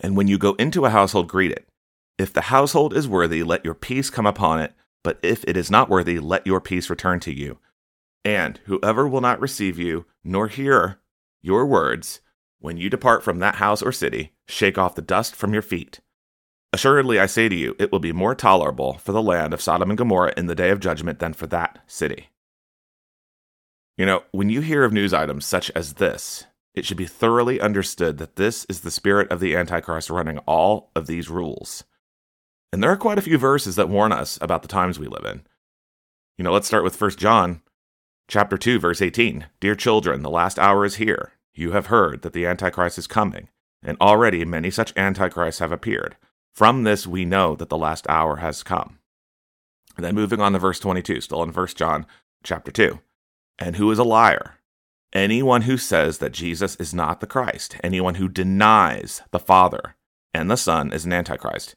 [0.00, 1.68] And when you go into a household, greet it.
[2.16, 4.72] If the household is worthy, let your peace come upon it,
[5.04, 7.58] but if it is not worthy, let your peace return to you.
[8.24, 11.00] And whoever will not receive you, nor hear
[11.42, 12.22] your words,
[12.60, 16.00] when you depart from that house or city, shake off the dust from your feet.
[16.72, 19.90] Assuredly, I say to you, it will be more tolerable for the land of Sodom
[19.90, 22.30] and Gomorrah in the day of judgment than for that city.
[23.98, 27.60] You know, when you hear of news items such as this, it should be thoroughly
[27.60, 31.84] understood that this is the spirit of the Antichrist running all of these rules.
[32.72, 35.24] And there are quite a few verses that warn us about the times we live
[35.24, 35.42] in.
[36.38, 37.62] You know, let's start with 1 John
[38.28, 39.46] chapter 2 verse 18.
[39.58, 41.32] Dear children, the last hour is here.
[41.52, 43.48] You have heard that the Antichrist is coming,
[43.82, 46.16] and already many such antichrists have appeared.
[46.54, 49.00] From this we know that the last hour has come.
[49.96, 52.06] And then moving on to verse 22, still in 1 John
[52.44, 53.00] chapter 2.
[53.58, 54.59] And who is a liar?
[55.12, 59.96] Anyone who says that Jesus is not the Christ, anyone who denies the Father
[60.32, 61.74] and the Son is an antichrist.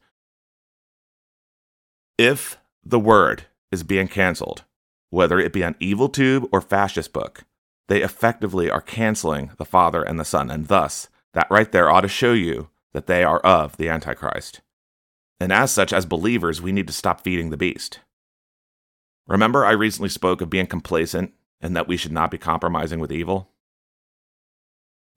[2.17, 4.63] If the word is being canceled,
[5.10, 7.43] whether it be on EvilTube or Fascist Book,
[7.88, 12.02] they effectively are canceling the Father and the Son, and thus, that right there ought
[12.02, 14.62] to show you that they are of the Antichrist.
[15.39, 18.00] And as such, as believers, we need to stop feeding the beast.
[19.28, 23.12] Remember, I recently spoke of being complacent and that we should not be compromising with
[23.12, 23.49] evil?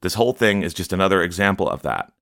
[0.00, 2.12] This whole thing is just another example of that.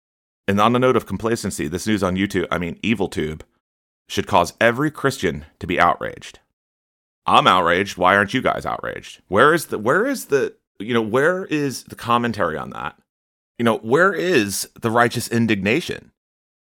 [0.48, 3.42] And on the note of complacency, this news on YouTube, I mean, EvilTube,
[4.08, 6.40] should cause every Christian to be outraged.
[7.26, 7.96] I'm outraged.
[7.96, 9.20] Why aren't you guys outraged?
[9.28, 12.98] Where is the, where is the, you know, where is the commentary on that?
[13.58, 16.12] You know, where is the righteous indignation?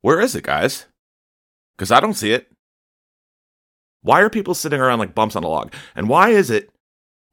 [0.02, 0.86] Where is it, guys?
[1.76, 2.48] Because I don't see it.
[4.02, 5.72] Why are people sitting around like bumps on a log?
[5.96, 6.70] And why is it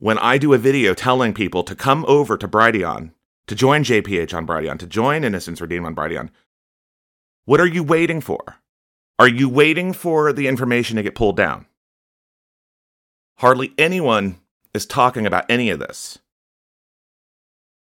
[0.04, 3.13] when I do a video telling people to come over to Brighteon,
[3.48, 6.30] to join JPH on Brighteon, to join Innocence Redeemed on Brighteon,
[7.46, 8.58] what are you waiting for?
[9.18, 11.68] Are you waiting for the information to get pulled down?
[13.38, 14.42] Hardly anyone
[14.74, 16.20] is talking about any of this.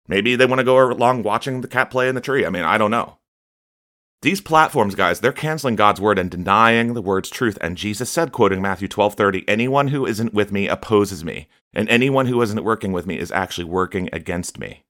[0.08, 2.46] Maybe they want to go along watching the cat play in the tree.
[2.46, 3.18] I mean, I don't know.
[4.22, 7.58] These platforms, guys, they're canceling God's word and denying the word's truth.
[7.60, 11.90] And Jesus said, quoting Matthew 12 30, anyone who isn't with me opposes me, and
[11.90, 14.82] anyone who isn't working with me is actually working against me.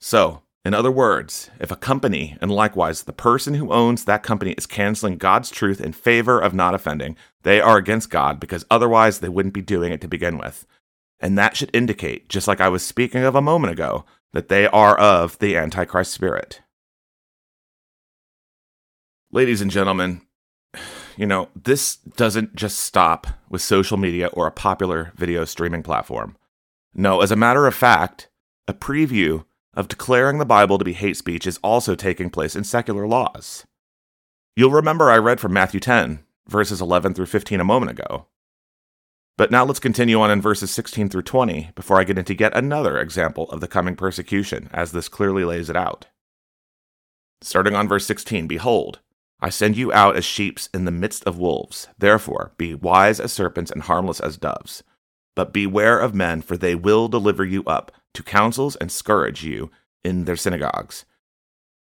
[0.00, 4.52] So, in other words, if a company, and likewise the person who owns that company,
[4.52, 9.18] is canceling God's truth in favor of not offending, they are against God because otherwise
[9.18, 10.66] they wouldn't be doing it to begin with.
[11.20, 14.66] And that should indicate, just like I was speaking of a moment ago, that they
[14.66, 16.62] are of the Antichrist spirit.
[19.30, 20.22] Ladies and gentlemen,
[21.16, 26.36] you know, this doesn't just stop with social media or a popular video streaming platform.
[26.94, 28.28] No, as a matter of fact,
[28.68, 32.64] a preview of declaring the Bible to be hate speech is also taking place in
[32.64, 33.64] secular laws.
[34.56, 38.26] You'll remember I read from Matthew 10, verses 11 through 15 a moment ago.
[39.36, 42.56] But now let's continue on in verses 16 through 20 before I get into yet
[42.56, 46.06] another example of the coming persecution, as this clearly lays it out.
[47.40, 49.00] Starting on verse 16 Behold,
[49.44, 51.86] I send you out as sheep in the midst of wolves.
[51.98, 54.82] Therefore, be wise as serpents and harmless as doves.
[55.36, 59.70] But beware of men, for they will deliver you up to councils and scourge you
[60.02, 61.04] in their synagogues.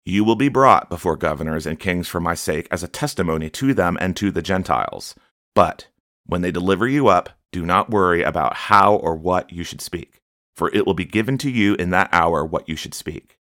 [0.05, 3.73] You will be brought before governors and kings for my sake as a testimony to
[3.73, 5.14] them and to the Gentiles.
[5.55, 5.87] But
[6.27, 10.21] when they deliver you up, do not worry about how or what you should speak,
[10.57, 13.38] for it will be given to you in that hour what you should speak.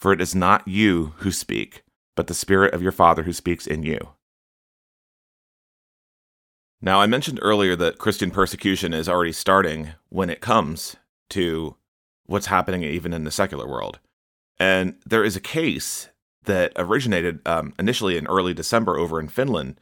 [0.00, 1.84] For it is not you who speak
[2.16, 4.10] but the Spirit of your Father who speaks in you.
[6.80, 10.96] Now, I mentioned earlier that Christian persecution is already starting when it comes
[11.30, 11.76] to
[12.26, 14.00] what's happening even in the secular world.
[14.58, 16.08] And there is a case
[16.44, 19.78] that originated um, initially in early December over in Finland,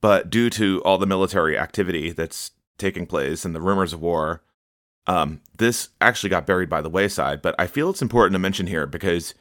[0.00, 4.42] but due to all the military activity that's taking place and the rumors of war,
[5.06, 7.42] um, this actually got buried by the wayside.
[7.42, 9.34] But I feel it's important to mention here because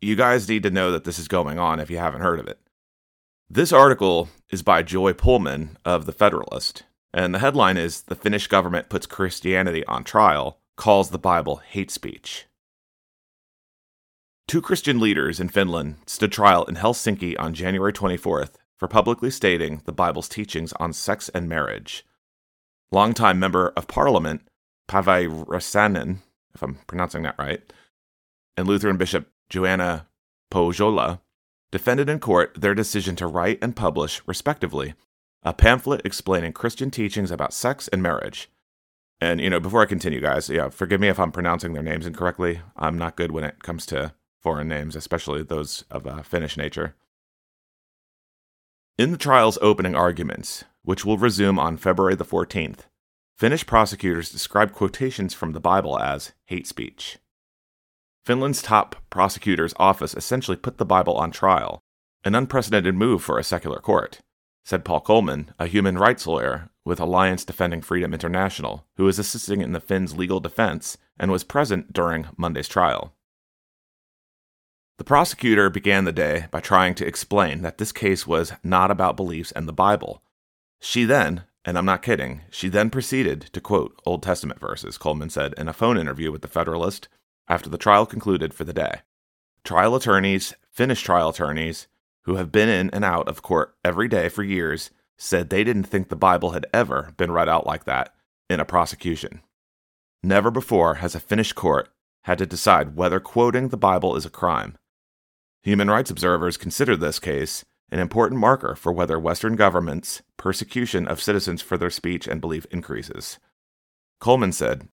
[0.00, 2.46] you guys need to know that this is going on if you haven't heard of
[2.46, 2.58] it.
[3.48, 8.46] This article is by Joy Pullman of The Federalist, and the headline is The Finnish
[8.46, 12.46] government puts Christianity on trial, calls the Bible hate speech.
[14.46, 19.82] Two Christian leaders in Finland stood trial in Helsinki on January 24th for publicly stating
[19.84, 22.04] the Bible's teachings on sex and marriage.
[22.92, 24.42] Longtime member of parliament
[24.88, 26.18] Päivi Räsänen,
[26.54, 27.60] if I'm pronouncing that right,
[28.56, 30.06] and Lutheran Bishop Joanna
[30.50, 31.20] Pohjola
[31.70, 34.94] defended in court their decision to write and publish, respectively,
[35.42, 38.48] a pamphlet explaining Christian teachings about sex and marriage.
[39.20, 42.06] And, you know, before I continue, guys, yeah, forgive me if I'm pronouncing their names
[42.06, 42.60] incorrectly.
[42.76, 46.94] I'm not good when it comes to foreign names, especially those of a Finnish nature.
[48.96, 52.80] In the trial's opening arguments, which will resume on February the 14th,
[53.36, 57.18] Finnish prosecutors describe quotations from the Bible as hate speech.
[58.24, 61.82] Finland's top prosecutor's office essentially put the Bible on trial,
[62.24, 64.20] an unprecedented move for a secular court,
[64.64, 69.60] said Paul Coleman, a human rights lawyer with Alliance Defending Freedom International, who was assisting
[69.60, 73.14] in the Finns' legal defense and was present during Monday's trial.
[74.96, 79.16] The prosecutor began the day by trying to explain that this case was not about
[79.16, 80.22] beliefs and the Bible.
[80.80, 85.30] She then, and I'm not kidding, she then proceeded to quote Old Testament verses, Coleman
[85.30, 87.08] said in a phone interview with the Federalist
[87.48, 89.00] after the trial concluded for the day.
[89.64, 91.86] Trial attorneys, Finnish trial attorneys,
[92.22, 95.84] who have been in and out of court every day for years, said they didn't
[95.84, 98.14] think the Bible had ever been read out like that
[98.50, 99.42] in a prosecution.
[100.22, 101.88] Never before has a Finnish court
[102.24, 104.76] had to decide whether quoting the Bible is a crime.
[105.62, 111.22] Human rights observers consider this case an important marker for whether Western governments' persecution of
[111.22, 113.38] citizens for their speech and belief increases.
[114.20, 114.88] Coleman said,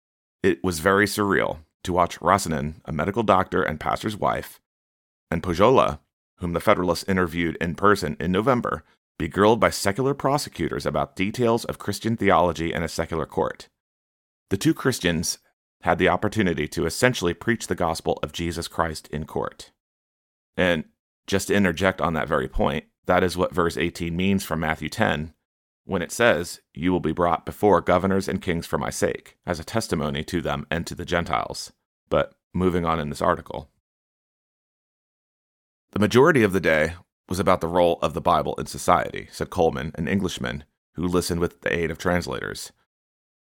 [0.42, 4.60] It was very surreal to watch Räsänen, a medical doctor and pastor's wife,
[5.30, 6.00] and Pohjola,
[6.38, 8.84] whom the Federalists interviewed in person in November,
[9.18, 13.68] be grilled by secular prosecutors about details of Christian theology in a secular court.
[14.50, 15.38] The two Christians
[15.82, 19.72] had the opportunity to essentially preach the gospel of Jesus Christ in court.
[20.56, 20.84] And
[21.26, 24.88] just to interject on that very point, that is what verse 18 means from Matthew
[24.88, 25.34] 10
[25.88, 29.58] when it says, You will be brought before governors and kings for my sake, as
[29.58, 31.72] a testimony to them and to the Gentiles.
[32.10, 33.70] But moving on in this article.
[35.92, 36.94] The majority of the day
[37.26, 41.40] was about the role of the Bible in society, said Coleman, an Englishman who listened
[41.40, 42.70] with the aid of translators.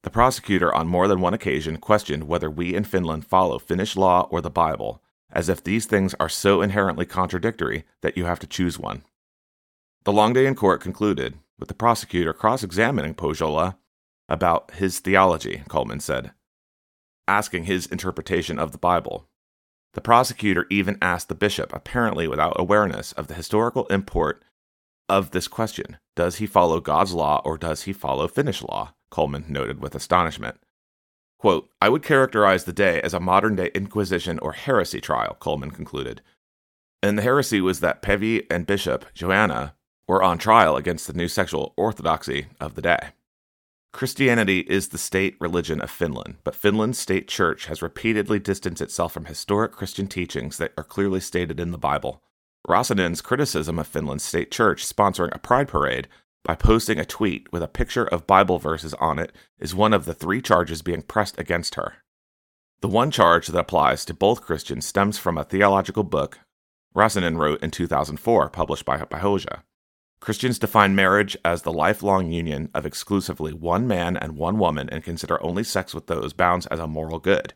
[0.02, 4.28] The prosecutor, on more than one occasion, questioned whether we in Finland follow Finnish law
[4.32, 8.48] or the Bible, as if these things are so inherently contradictory that you have to
[8.48, 9.04] choose one.
[10.04, 13.78] The long day in court concluded with the prosecutor cross examining Pohjola
[14.28, 16.32] about his theology, Coleman said,
[17.26, 19.30] asking his interpretation of the Bible.
[19.93, 24.43] The prosecutor even asked the bishop, apparently without awareness of the historical import
[25.07, 28.93] of this question Does he follow God's law or does he follow Finnish law?
[29.09, 30.57] Coleman noted with astonishment.
[31.39, 35.72] Quote, I would characterize the day as a modern day Inquisition or heresy trial, Coleman
[35.72, 36.22] concluded.
[37.01, 39.76] And the heresy was that Päivi and Bishop Joanna
[40.08, 43.10] were on trial against the new sexual orthodoxy of the day.
[43.93, 49.14] Christianity is the state religion of Finland, but Finland's state church has repeatedly distanced itself
[49.14, 52.24] from historic Christian teachings that are clearly stated in the Bible.
[52.68, 56.08] Räsänen's criticism of Finland's state church sponsoring a pride parade
[56.43, 60.06] by posting a tweet with a picture of Bible verses on it is one of
[60.06, 61.95] the three charges being pressed against her.
[62.82, 66.39] The one charge that applies to both Christians stems from a theological book
[66.95, 69.64] Räsänen wrote in 2004, published by Pohjola.
[70.24, 75.04] Christians define marriage as the lifelong union of exclusively one man and one woman and
[75.04, 77.54] consider only sex with those bounds as a moral good.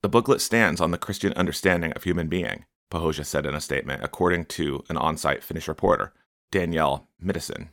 [0.00, 4.04] The booklet stands on the Christian understanding of human being, Pohjola said in a statement,
[4.04, 6.12] according to an on site Finnish reporter,
[6.52, 7.70] Danielle Middison.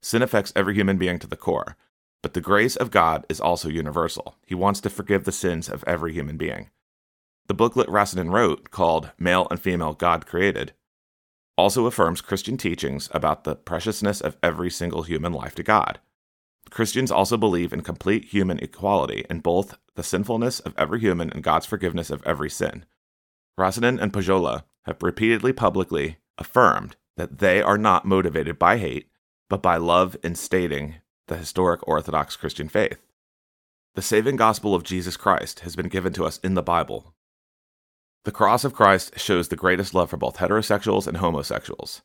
[0.00, 1.76] Sin affects every human being to the core,
[2.22, 4.36] but the grace of God is also universal.
[4.46, 6.70] He wants to forgive the sins of every human being.
[7.48, 10.72] The booklet Räsänen wrote, called Male and Female God Created,
[11.56, 16.00] also affirms Christian teachings about the preciousness of every single human life to God.
[16.70, 21.42] Christians also believe in complete human equality in both the sinfulness of every human and
[21.42, 22.84] God's forgiveness of every sin.
[23.58, 29.08] Räsänen and Pohjola have repeatedly publicly affirmed that they are not motivated by hate,
[29.48, 30.96] but by love in stating
[31.28, 33.00] the historic Orthodox Christian faith.
[33.94, 37.14] The saving gospel of Jesus Christ has been given to us in the Bible,
[38.24, 42.02] the cross of Christ shows the greatest love for both heterosexuals and homosexuals.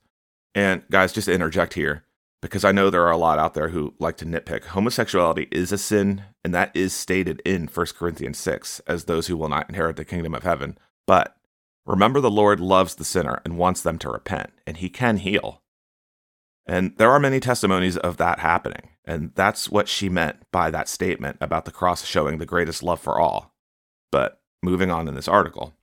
[0.53, 2.03] And guys, just to interject here,
[2.41, 5.71] because I know there are a lot out there who like to nitpick, homosexuality is
[5.71, 9.69] a sin, and that is stated in 1 Corinthians 6 as those who will not
[9.69, 10.77] inherit the kingdom of heaven.
[11.07, 11.35] But
[11.85, 15.61] remember, the Lord loves the sinner and wants them to repent, and he can heal.
[16.65, 18.89] And there are many testimonies of that happening.
[19.03, 22.99] And that's what she meant by that statement about the cross showing the greatest love
[22.99, 23.55] for all.
[24.11, 25.73] But moving on in this article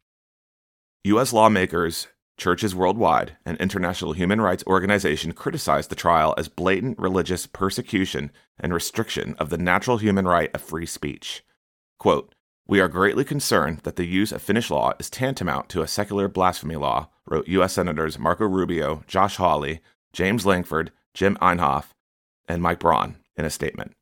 [1.05, 1.33] U.S.
[1.33, 8.31] lawmakers, churches worldwide, and international human rights organizations criticized the trial as blatant religious persecution
[8.59, 11.45] and restriction of the natural human right of free speech.
[11.99, 12.35] Quote,
[12.69, 16.27] we are greatly concerned that the use of Finnish law is tantamount to a secular
[16.27, 17.75] blasphemy law, wrote U.S.
[17.75, 19.81] Senators Marco Rubio, Josh Hawley,
[20.13, 21.91] James Lankford, Jim Inhofe,
[22.49, 23.93] and Mike Braun in a statement.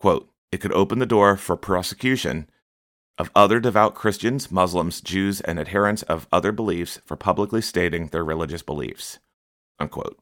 [0.00, 2.50] Quote, it could open the door for prosecution
[3.20, 8.24] of other devout Christians, Muslims, Jews, and adherents of other beliefs for publicly stating their
[8.24, 9.18] religious beliefs.
[9.78, 10.18] Unquote.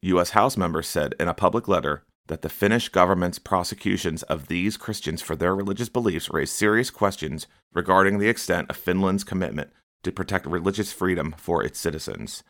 [0.00, 0.30] U.S.
[0.30, 5.20] House members said in a public letter that the Finnish government's prosecutions of these Christians
[5.20, 9.70] for their religious beliefs raise serious questions regarding the extent of Finland's commitment
[10.02, 12.42] to protect religious freedom for its citizens.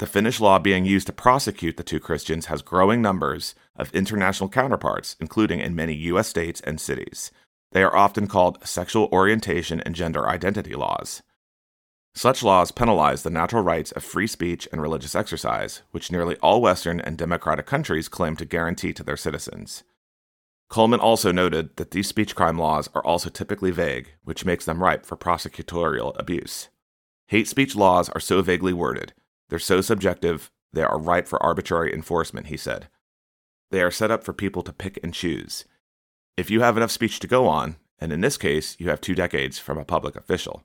[0.00, 4.48] The Finnish law being used to prosecute the two Christians has growing numbers of international
[4.48, 6.26] counterparts, including in many U.S.
[6.26, 7.30] states and cities.
[7.72, 11.22] They are often called sexual orientation and gender identity laws.
[12.14, 16.60] Such laws penalize the natural rights of free speech and religious exercise, which nearly all
[16.60, 19.84] Western and democratic countries claim to guarantee to their citizens.
[20.68, 24.82] Coleman also noted that these speech crime laws are also typically vague, which makes them
[24.82, 26.68] ripe for prosecutorial abuse.
[27.28, 29.12] Hate speech laws are so vaguely worded,
[29.48, 32.88] they're so subjective, they are ripe for arbitrary enforcement, he said.
[33.70, 35.64] They are set up for people to pick and choose.
[36.36, 39.14] If you have enough speech to go on, and in this case, you have two
[39.14, 40.64] decades from a public official,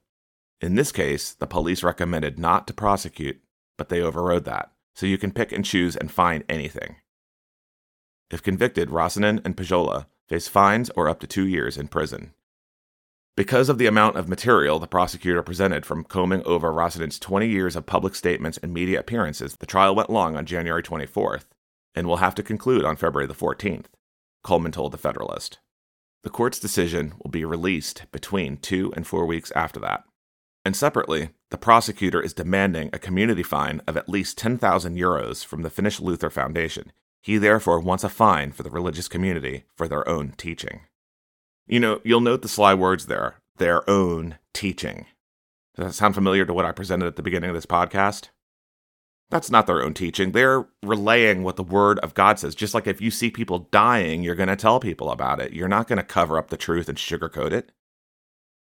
[0.62, 3.42] in this case, the police recommended not to prosecute,
[3.78, 6.96] but they overrode that, so you can pick and choose and fine anything.
[8.32, 12.34] If convicted, Räsänen and Pohjola face fines or up to two years in prison.
[13.36, 17.76] Because of the amount of material the prosecutor presented from combing over Räsänen's 20 years
[17.76, 21.44] of public statements and media appearances, the trial went long on January 24th
[21.94, 23.86] and will have to conclude on February the 14th,
[24.46, 25.58] Coleman told the Federalist.
[26.22, 30.04] The court's decision will be released between two and four weeks after that.
[30.64, 35.64] And separately, the prosecutor is demanding a community fine of at least 10,000 euros from
[35.64, 36.92] the Finnish Luther Foundation.
[37.24, 40.82] He therefore wants a fine for the religious community for their own teaching.
[41.66, 45.08] You know, you'll note the sly words there their own teaching.
[45.76, 48.30] Does that sound familiar to what I presented at the beginning of this podcast?
[49.32, 50.32] That's not their own teaching.
[50.32, 52.54] They're relaying what the Word of God says.
[52.54, 55.54] Just like if you see people dying, you're going to tell people about it.
[55.54, 57.72] You're not going to cover up the truth and sugarcoat it.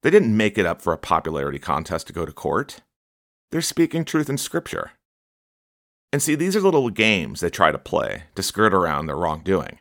[0.04, 2.82] They didn't make it up for a popularity contest to go to court.
[3.52, 4.92] They're speaking truth in Scripture.
[6.12, 9.80] And see, these are little games they try to play to skirt around their wrongdoing.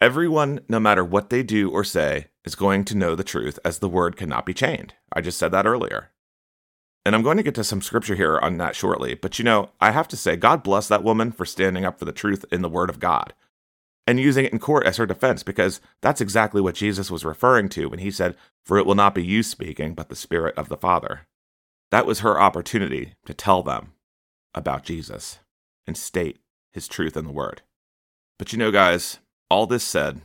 [0.00, 3.78] Everyone, no matter what they do or say, is going to know the truth as
[3.78, 4.94] the word cannot be chained.
[5.12, 6.10] I just said that earlier.
[7.06, 9.70] And I'm going to get to some scripture here on that shortly, but you know,
[9.80, 12.62] I have to say, God bless that woman for standing up for the truth in
[12.62, 13.34] the word of God
[14.06, 17.68] and using it in court as her defense because that's exactly what Jesus was referring
[17.70, 20.68] to when he said, For it will not be you speaking, but the Spirit of
[20.68, 21.26] the Father.
[21.90, 23.92] That was her opportunity to tell them
[24.54, 25.38] about Jesus
[25.86, 26.38] and state
[26.72, 27.62] his truth in the Word.
[28.38, 30.20] But you know, guys, all this said,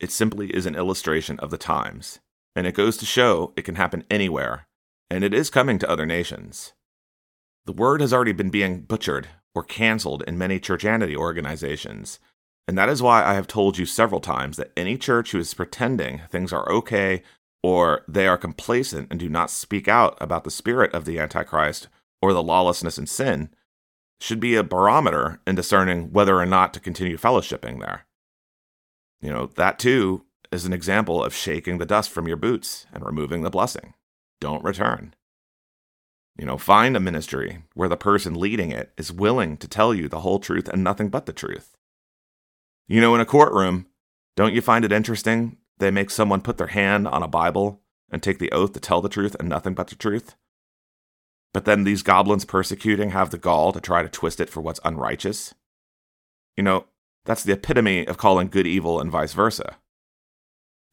[0.00, 2.20] it simply is an illustration of the times,
[2.56, 4.66] and it goes to show it can happen anywhere,
[5.12, 6.72] and it is coming to other nations.
[7.66, 12.18] The Word has already been being butchered or canceled in many churchianity organizations
[12.68, 15.54] and that is why I have told you several times that any church who is
[15.54, 17.22] pretending things are okay
[17.62, 21.88] or they are complacent and do not speak out about the spirit of the Antichrist
[22.20, 23.50] or the lawlessness and sin
[24.20, 28.06] should be a barometer in discerning whether or not to continue fellowshipping there.
[29.20, 33.04] You know, that too is an example of shaking the dust from your boots and
[33.04, 33.94] removing the blessing.
[34.42, 35.14] Don't return.
[36.36, 40.08] You know, find a ministry where the person leading it is willing to tell you
[40.08, 41.76] the whole truth and nothing but the truth.
[42.88, 43.86] You know, in a courtroom,
[44.34, 48.20] don't you find it interesting they make someone put their hand on a Bible and
[48.20, 50.34] take the oath to tell the truth and nothing but the truth?
[51.54, 54.80] But then these goblins persecuting have the gall to try to twist it for what's
[54.84, 55.54] unrighteous?
[56.56, 56.86] You know,
[57.24, 59.76] that's the epitome of calling good evil and vice versa.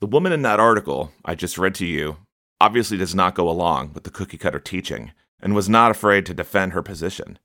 [0.02, 2.18] The woman in that article I just read to you
[2.62, 6.34] obviously does not go along with the cookie cutter teaching and was not afraid to
[6.34, 7.40] defend her position.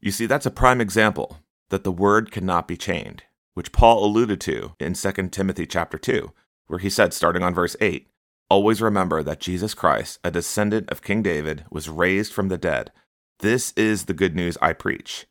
[0.00, 1.38] You see, that's a prime example
[1.70, 6.32] that the word cannot be chained which Paul alluded to in 2 Timothy chapter 2,
[6.66, 8.10] where he said starting on verse 8,
[8.50, 12.92] "Always remember that Jesus Christ, a descendant of King David, was raised from the dead.
[13.38, 15.26] This is the good news I preach."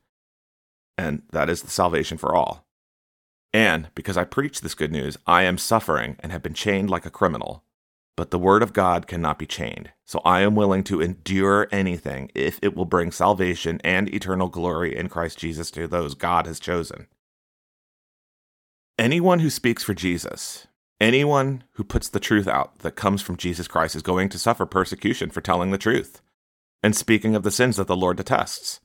[0.97, 2.65] And that is the salvation for all.
[3.51, 7.05] And because I preach this good news, I am suffering and have been chained like
[7.05, 7.63] a criminal.
[8.15, 9.91] But the word of God cannot be chained.
[10.05, 14.95] So I am willing to endure anything if it will bring salvation and eternal glory
[14.95, 17.07] in Christ Jesus to those God has chosen.
[18.99, 20.67] Anyone who speaks for Jesus,
[21.01, 24.67] anyone who puts the truth out that comes from Jesus Christ is going to suffer
[24.67, 26.21] persecution for telling the truth
[26.83, 28.79] and speaking of the sins that the Lord detests.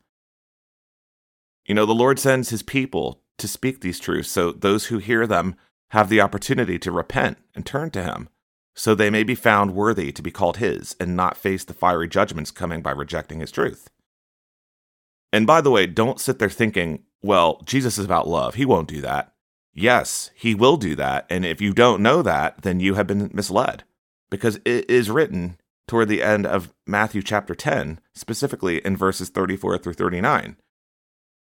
[1.66, 5.26] You know, the Lord sends his people to speak these truths so those who hear
[5.26, 5.54] them
[5.90, 8.30] have the opportunity to repent and turn to him
[8.78, 12.06] so they may be found worthy to be called his and not face the fiery
[12.06, 13.90] judgments coming by rejecting his truth.
[15.32, 18.54] And by the way, don't sit there thinking, well, Jesus is about love.
[18.54, 19.32] He won't do that.
[19.74, 21.26] Yes, he will do that.
[21.28, 23.82] And if you don't know that, then you have been misled
[24.30, 25.58] because it is written
[25.88, 30.56] toward the end of Matthew chapter 10, specifically in verses 34 through 39.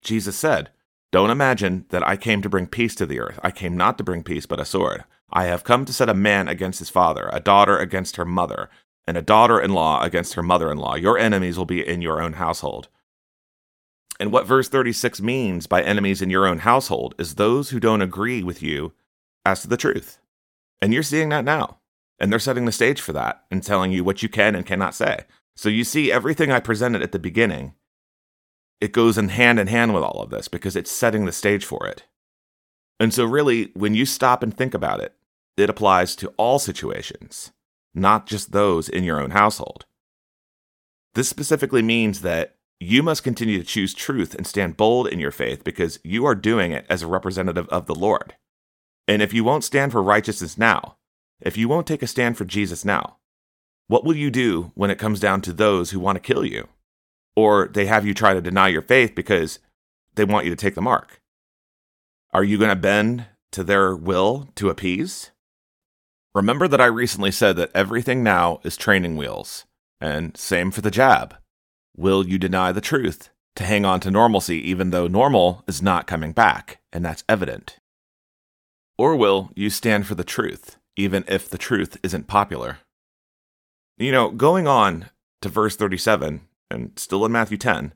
[0.03, 0.70] Jesus said,
[1.12, 3.39] Don't imagine that I came to bring peace to the earth.
[3.45, 5.05] I came not to bring peace, but a sword.
[5.33, 8.68] I have come to set a man against his father, a daughter against her mother,
[9.07, 10.95] and a daughter in law against her mother in law.
[10.95, 12.89] Your enemies will be in your own household.
[14.20, 18.03] And what verse 36 means by enemies in your own household is those who don't
[18.03, 18.93] agree with you
[19.45, 20.18] as to the truth.
[20.80, 21.78] And you're seeing that now.
[22.18, 24.95] And they're setting the stage for that and telling you what you can and cannot
[24.95, 25.24] say.
[25.57, 27.74] So you see everything I presented at the beginning,
[28.80, 31.64] it goes in hand in hand with all of this because it's setting the stage
[31.64, 32.05] for it.
[33.01, 35.14] And so, really, when you stop and think about it,
[35.57, 37.53] it applies to all situations,
[37.95, 39.85] not just those in your own household.
[41.15, 45.31] This specifically means that you must continue to choose truth and stand bold in your
[45.31, 48.35] faith because you are doing it as a representative of the Lord.
[49.07, 50.97] And if you won't stand for righteousness now,
[51.41, 53.19] if you won't take a stand for Jesus now,
[53.89, 56.69] what will you do when it comes down to those who want to kill you?
[57.37, 59.59] Or they have you try to deny your faith because
[60.15, 61.21] they want you to take the mark?
[62.33, 65.32] Are you going to bend to their will to appease?
[66.35, 69.66] Remember that I recently said that everything now is training wheels,
[70.01, 71.37] and same for the jab.
[71.95, 76.07] Will you deny the truth to hang on to normalcy even though normal is not
[76.07, 77.78] coming back, and that's evident?
[78.97, 82.78] Or will you stand for the truth, even if the truth isn't popular?
[83.99, 85.11] You know, going on
[85.43, 87.93] to verse 37, and still in Matthew 10,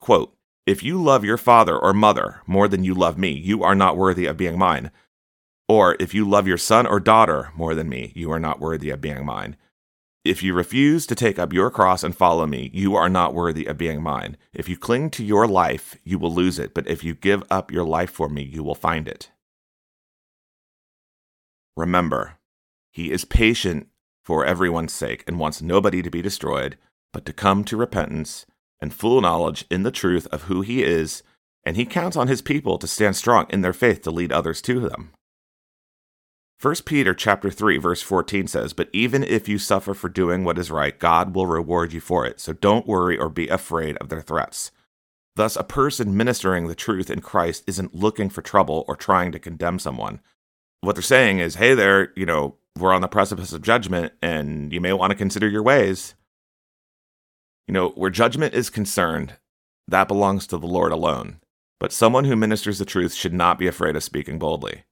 [0.00, 0.36] quote,
[0.66, 3.96] If you love your father or mother more than you love me, you are not
[3.96, 4.90] worthy of being mine.
[5.68, 8.90] Or if you love your son or daughter more than me, you are not worthy
[8.90, 9.56] of being mine.
[10.24, 13.66] If you refuse to take up your cross and follow me, you are not worthy
[13.66, 14.36] of being mine.
[14.52, 17.70] If you cling to your life, you will lose it, but if you give up
[17.70, 19.30] your life for me, you will find it.
[21.76, 22.38] Remember,
[22.90, 23.88] he is patient
[24.24, 26.76] for everyone's sake and wants nobody to be destroyed,
[27.12, 28.46] but to come to repentance
[28.80, 31.22] and full knowledge in the truth of who he is,
[31.64, 34.60] and he counts on his people to stand strong in their faith to lead others
[34.62, 35.12] to them.
[36.58, 40.58] 1 Peter chapter 3 verse 14 says, "But even if you suffer for doing what
[40.58, 42.40] is right, God will reward you for it.
[42.40, 44.70] So don't worry or be afraid of their threats."
[45.34, 49.38] Thus, a person ministering the truth in Christ isn't looking for trouble or trying to
[49.38, 50.20] condemn someone.
[50.80, 54.72] What they're saying is, "Hey there, you know, we're on the precipice of judgment and
[54.72, 56.14] you may want to consider your ways."
[57.68, 59.36] You know, where judgment is concerned,
[59.86, 61.40] that belongs to the Lord alone.
[61.78, 64.84] But someone who ministers the truth should not be afraid of speaking boldly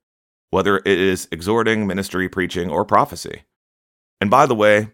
[0.51, 3.43] whether it is exhorting, ministry, preaching, or prophecy.
[4.21, 4.91] And by the way,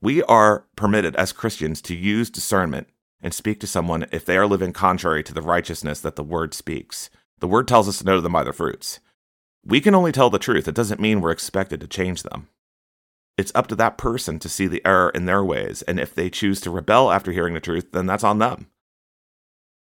[0.00, 2.88] we are permitted as Christians to use discernment
[3.20, 6.52] and speak to someone if they are living contrary to the righteousness that the word
[6.52, 7.08] speaks.
[7.40, 9.00] The word tells us to know them by their fruits.
[9.64, 10.68] We can only tell the truth.
[10.68, 12.48] It doesn't mean we're expected to change them.
[13.36, 16.30] It's up to that person to see the error in their ways, and if they
[16.30, 18.68] choose to rebel after hearing the truth, then that's on them.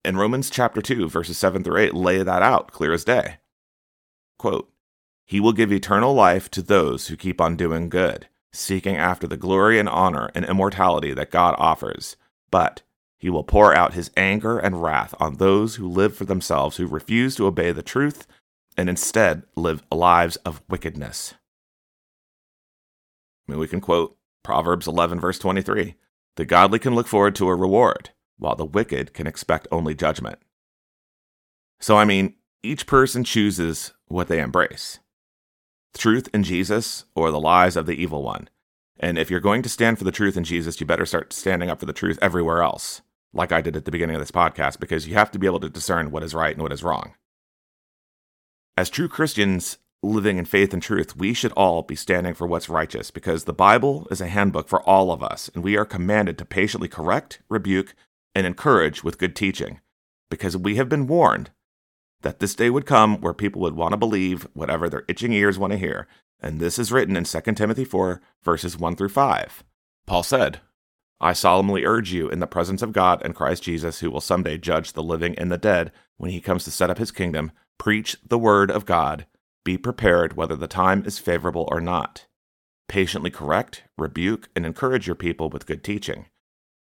[0.05, 3.37] In Romans chapter 2, verses 7 through 8, lay that out clear as day.
[4.39, 4.71] Quote,
[5.29, 9.37] he will give eternal life to those who keep on doing good, seeking after the
[9.37, 12.17] glory and honor and immortality that God offers.
[12.51, 12.81] But
[13.19, 16.87] he will pour out his anger and wrath on those who live for themselves, who
[16.87, 18.27] refuse to obey the truth
[18.75, 21.35] and instead live lives of wickedness.
[23.47, 25.95] I mean, we can quote Proverbs 11, verse 23
[26.37, 30.39] The godly can look forward to a reward, while the wicked can expect only judgment.
[31.81, 35.01] So, I mean, each person chooses what they embrace
[35.97, 38.49] truth in Jesus or the lies of the evil one.
[39.01, 41.71] And if you're going to stand for the truth in Jesus, you better start standing
[41.71, 43.01] up for the truth everywhere else,
[43.33, 45.61] like I did at the beginning of this podcast, because you have to be able
[45.61, 47.15] to discern what is right and what is wrong.
[48.77, 52.69] As true Christians living in faith and truth, we should all be standing for what's
[52.69, 56.39] righteous, because the Bible is a handbook for all of us, and we are commanded
[56.39, 57.95] to patiently correct, rebuke,
[58.35, 59.81] and encourage with good teaching,
[60.31, 61.51] because we have been warned
[62.23, 65.59] that this day would come where people would want to believe whatever their itching ears
[65.59, 66.09] want to hear,
[66.41, 69.65] And this is written in 2 Timothy 4, verses 1 through 5.
[70.07, 70.61] Paul said,
[71.21, 74.57] I solemnly urge you, in the presence of God and Christ Jesus, who will someday
[74.57, 78.17] judge the living and the dead when he comes to set up his kingdom, preach
[78.27, 79.27] the word of God.
[79.65, 82.27] Be prepared whether the time is favorable or not.
[82.89, 86.27] Patiently correct, rebuke, and encourage your people with good teaching.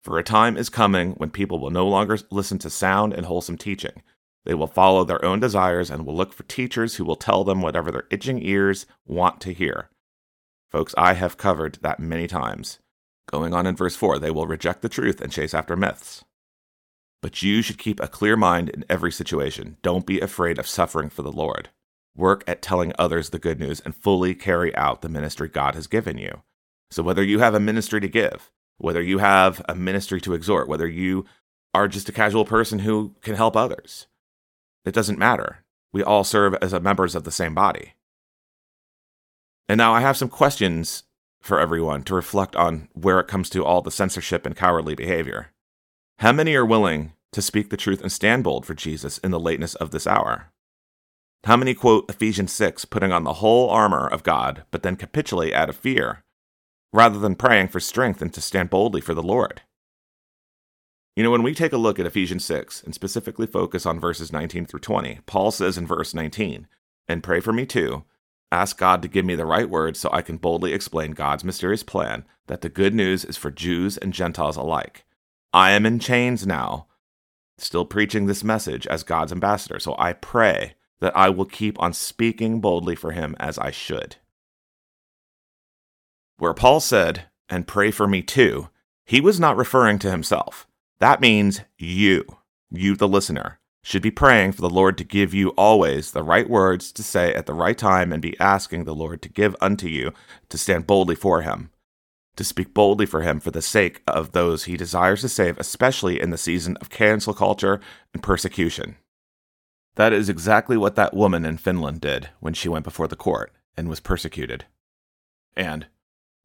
[0.03, 3.57] For a time is coming when people will no longer listen to sound and wholesome
[3.57, 4.03] teaching.
[4.45, 7.61] They will follow their own desires and will look for teachers who will tell them
[7.61, 9.89] whatever their itching ears want to hear.
[10.71, 12.79] Folks, I have covered that many times.
[13.27, 16.23] Going on in verse 4, they will reject the truth and chase after myths.
[17.21, 19.77] But you should keep a clear mind in every situation.
[19.81, 21.69] Don't be afraid of suffering for the Lord.
[22.15, 25.87] Work at telling others the good news and fully carry out the ministry God has
[25.87, 26.43] given you.
[26.91, 30.67] So, whether you have a ministry to give, whether you have a ministry to exhort,
[30.67, 31.25] whether you
[31.73, 34.07] are just a casual person who can help others,
[34.85, 35.63] it doesn't matter.
[35.91, 37.93] We all serve as members of the same body.
[39.67, 41.03] And now I have some questions
[41.41, 45.51] for everyone to reflect on where it comes to all the censorship and cowardly behavior.
[46.19, 49.39] How many are willing to speak the truth and stand bold for Jesus in the
[49.39, 50.51] lateness of this hour?
[51.43, 55.53] How many quote Ephesians 6, putting on the whole armor of God, but then capitulate
[55.53, 56.23] out of fear,
[56.91, 59.61] rather than praying for strength and to stand boldly for the Lord?
[61.15, 64.33] You know, when we take a look at Ephesians 6 and specifically focus on verses
[64.33, 66.67] 19 through 20, Paul says in verse 19,
[67.07, 68.03] And pray for me too.
[68.51, 71.83] Ask God to give me the right words so I can boldly explain God's mysterious
[71.83, 75.05] plan that the good news is for Jews and Gentiles alike.
[75.53, 76.87] I am in chains now,
[77.57, 81.93] still preaching this message as God's ambassador, so I pray that I will keep on
[81.93, 84.17] speaking boldly for him as I should.
[86.37, 88.67] Where Paul said, And pray for me too,
[89.05, 90.67] he was not referring to himself.
[90.99, 92.25] That means you,
[92.71, 96.49] you the listener, should be praying for the Lord to give you always the right
[96.49, 99.87] words to say at the right time and be asking the Lord to give unto
[99.87, 100.11] you
[100.49, 101.69] to stand boldly for him,
[102.35, 106.19] to speak boldly for him for the sake of those he desires to save, especially
[106.19, 107.79] in the season of cancel culture
[108.13, 108.95] and persecution.
[109.95, 113.53] That is exactly what that woman in Finland did when she went before the court
[113.77, 114.65] and was persecuted.
[115.55, 115.87] And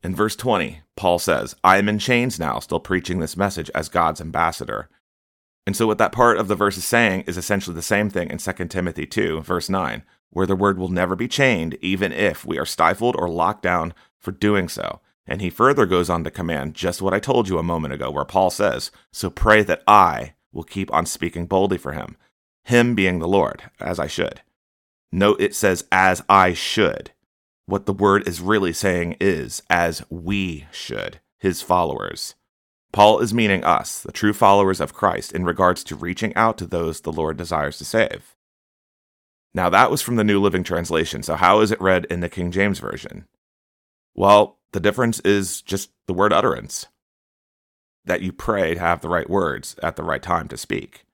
[0.02, 3.88] in verse 20, Paul says, I am in chains now, still preaching this message as
[3.88, 4.88] God's ambassador.
[5.66, 8.30] And so, what that part of the verse is saying is essentially the same thing
[8.30, 12.46] in 2 Timothy 2, verse 9, where the word will never be chained, even if
[12.46, 15.00] we are stifled or locked down for doing so.
[15.26, 18.10] And he further goes on to command just what I told you a moment ago,
[18.10, 22.16] where Paul says, So pray that I will keep on speaking boldly for him,
[22.64, 24.40] him being the Lord, as I should.
[25.12, 27.10] Note it says, as I should
[27.66, 32.34] what the word is really saying is, as we should, his followers.
[32.92, 36.66] Paul is meaning us, the true followers of Christ, in regards to reaching out to
[36.66, 38.34] those the Lord desires to save.
[39.54, 42.28] Now, that was from the New Living Translation, so how is it read in the
[42.28, 43.26] King James Version?
[44.14, 46.86] Well, the difference is just the word utterance.
[48.04, 51.04] That you pray to have the right words at the right time to speak.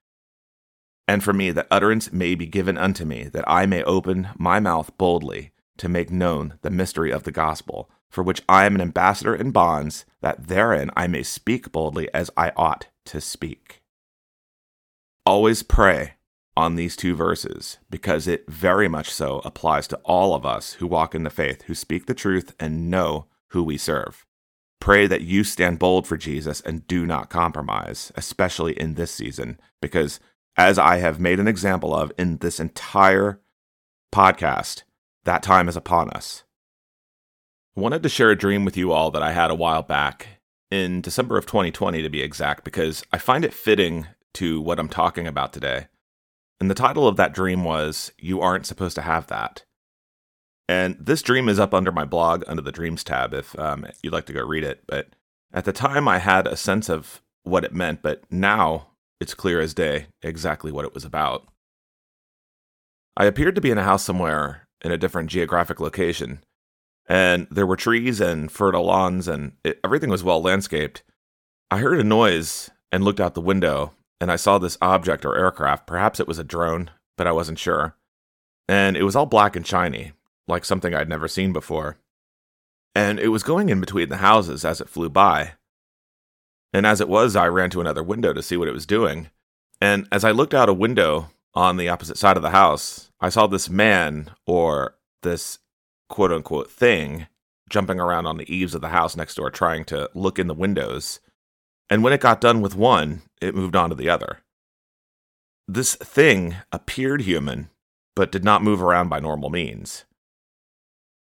[1.08, 4.60] And for me, that utterance may be given unto me, that I may open my
[4.60, 8.80] mouth boldly to make known the mystery of the gospel, for which I am an
[8.80, 13.82] ambassador in bonds, that therein I may speak boldly as I ought to speak.
[15.24, 16.14] Always pray
[16.56, 20.86] on these two verses, because it very much so applies to all of us who
[20.86, 24.24] walk in the faith, who speak the truth and know who we serve.
[24.80, 29.58] Pray that you stand bold for Jesus and do not compromise, especially in this season,
[29.82, 30.20] because
[30.56, 33.40] as I have made an example of in this entire
[34.14, 34.84] podcast,
[35.26, 36.44] that time is upon us.
[37.76, 40.28] I wanted to share a dream with you all that I had a while back,
[40.70, 44.88] in December of 2020 to be exact, because I find it fitting to what I'm
[44.88, 45.86] talking about today.
[46.58, 49.64] And the title of that dream was You Aren't Supposed to Have That.
[50.68, 54.12] And this dream is up under my blog under the Dreams tab if um, you'd
[54.12, 54.82] like to go read it.
[54.88, 55.10] But
[55.52, 58.88] at the time, I had a sense of what it meant, but now
[59.20, 61.46] it's clear as day exactly what it was about.
[63.16, 66.44] I appeared to be in a house somewhere in a different geographic location.
[67.08, 71.02] And there were trees and fertile lawns, and it, everything was well landscaped.
[71.70, 75.36] I heard a noise and looked out the window, and I saw this object or
[75.36, 75.86] aircraft.
[75.86, 77.96] Perhaps it was a drone, but I wasn't sure.
[78.68, 80.12] And it was all black and shiny,
[80.48, 81.98] like something I'd never seen before.
[82.94, 85.52] And it was going in between the houses as it flew by.
[86.72, 89.30] And as it was, I ran to another window to see what it was doing.
[89.80, 93.30] And as I looked out a window on the opposite side of the house, I
[93.30, 95.58] saw this man or this
[96.08, 97.26] quote unquote thing
[97.68, 100.54] jumping around on the eaves of the house next door trying to look in the
[100.54, 101.18] windows.
[101.90, 104.40] And when it got done with one, it moved on to the other.
[105.66, 107.70] This thing appeared human,
[108.14, 110.04] but did not move around by normal means.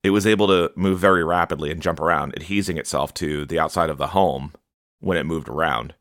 [0.04, 3.88] it was able to move very rapidly and jump around, adhesing itself to the outside
[3.88, 4.52] of the home
[5.00, 5.94] when it moved around.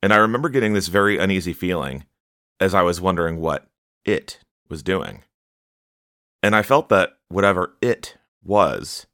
[0.00, 2.04] And I remember getting this very uneasy feeling
[2.60, 3.66] as I was wondering what
[4.04, 5.22] it was doing.
[6.42, 9.06] And I felt that whatever it was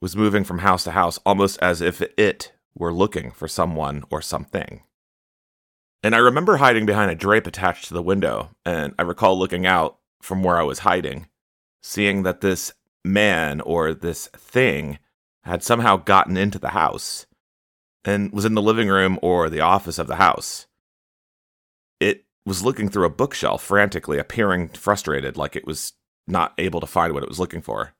[0.00, 4.22] was moving from house to house almost as if it were looking for someone or
[4.22, 4.82] something.
[6.02, 9.66] And I remember hiding behind a drape attached to the window, and I recall looking
[9.66, 11.26] out from where I was hiding,
[11.82, 12.72] seeing that this
[13.04, 14.98] man or this thing
[15.42, 17.26] had somehow gotten into the house
[18.04, 20.67] and was in the living room or the office of the house.
[22.48, 25.92] Was looking through a bookshelf frantically, appearing frustrated, like it was
[26.26, 27.92] not able to find what it was looking for.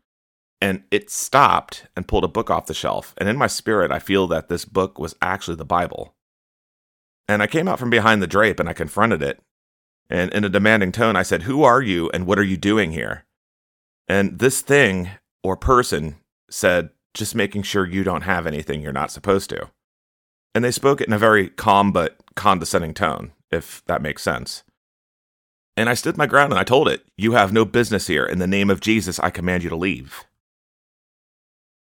[0.58, 3.14] And it stopped and pulled a book off the shelf.
[3.18, 6.14] And in my spirit, I feel that this book was actually the Bible.
[7.28, 9.38] And I came out from behind the drape and I confronted it.
[10.08, 12.92] And in a demanding tone, I said, Who are you and what are you doing
[12.92, 13.26] here?
[14.08, 15.10] And this thing
[15.44, 16.16] or person
[16.50, 19.68] said, Just making sure you don't have anything you're not supposed to.
[20.54, 24.64] And they spoke it in a very calm but condescending tone, if that makes sense.
[25.76, 28.24] And I stood my ground and I told it, You have no business here.
[28.24, 30.24] In the name of Jesus, I command you to leave.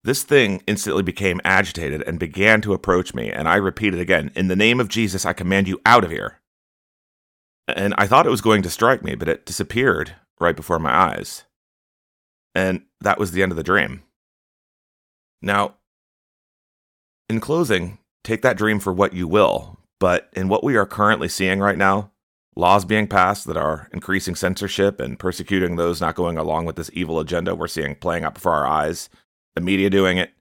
[0.03, 4.47] This thing instantly became agitated and began to approach me, and I repeated again, In
[4.47, 6.39] the name of Jesus, I command you out of here.
[7.67, 10.93] And I thought it was going to strike me, but it disappeared right before my
[10.93, 11.43] eyes.
[12.55, 14.03] And that was the end of the dream.
[15.41, 15.75] Now,
[17.29, 21.27] in closing, take that dream for what you will, but in what we are currently
[21.27, 22.09] seeing right now,
[22.55, 26.89] laws being passed that are increasing censorship and persecuting those not going along with this
[26.91, 29.09] evil agenda we're seeing playing out before our eyes,
[29.53, 30.31] the media doing it.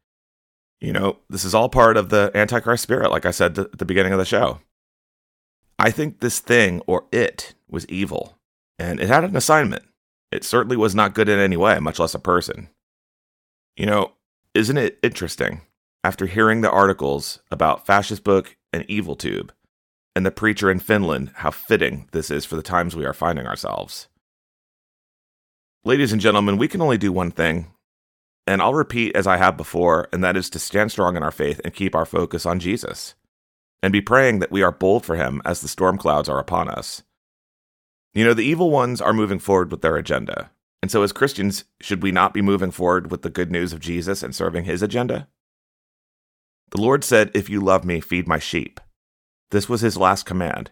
[0.80, 3.84] You know, this is all part of the Antichrist spirit, like I said at the
[3.84, 4.60] beginning of the show.
[5.78, 8.38] I think this thing, or it, was evil,
[8.78, 9.82] and it had an assignment.
[10.32, 12.70] It certainly was not good in any way, much less a person.
[13.76, 14.12] You know,
[14.54, 15.60] isn't it interesting,
[16.02, 19.52] after hearing the articles about Fascist Book and Evil Tube,
[20.14, 23.46] and the preacher in Finland, how fitting this is for the times we are finding
[23.46, 24.08] ourselves?
[25.84, 27.72] Ladies and gentlemen, we can only do one thing,
[28.46, 31.30] and I'll repeat as I have before, and that is to stand strong in our
[31.30, 33.14] faith and keep our focus on Jesus,
[33.82, 36.68] and be praying that we are bold for him as the storm clouds are upon
[36.68, 37.02] us.
[38.12, 40.50] You know, the evil ones are moving forward with their agenda.
[40.82, 43.80] And so, as Christians, should we not be moving forward with the good news of
[43.80, 45.28] Jesus and serving his agenda?
[46.70, 48.80] The Lord said, If you love me, feed my sheep.
[49.50, 50.70] This was his last command.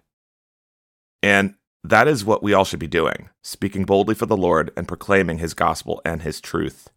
[1.22, 4.86] And that is what we all should be doing speaking boldly for the Lord and
[4.86, 6.90] proclaiming his gospel and his truth.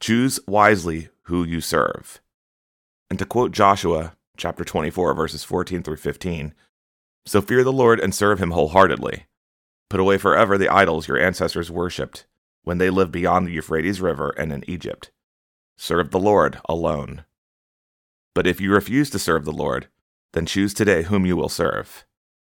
[0.00, 2.20] Choose wisely who you serve.
[3.08, 6.54] And to quote Joshua chapter 24, verses 14 through 15,
[7.26, 9.26] so fear the Lord and serve him wholeheartedly.
[9.90, 12.26] Put away forever the idols your ancestors worshipped
[12.62, 15.10] when they lived beyond the Euphrates River and in Egypt.
[15.76, 17.24] Serve the Lord alone.
[18.38, 19.88] But if you refuse to serve the Lord,
[20.32, 22.04] then choose today whom you will serve.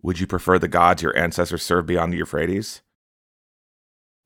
[0.01, 2.81] Would you prefer the gods your ancestors served beyond the Euphrates?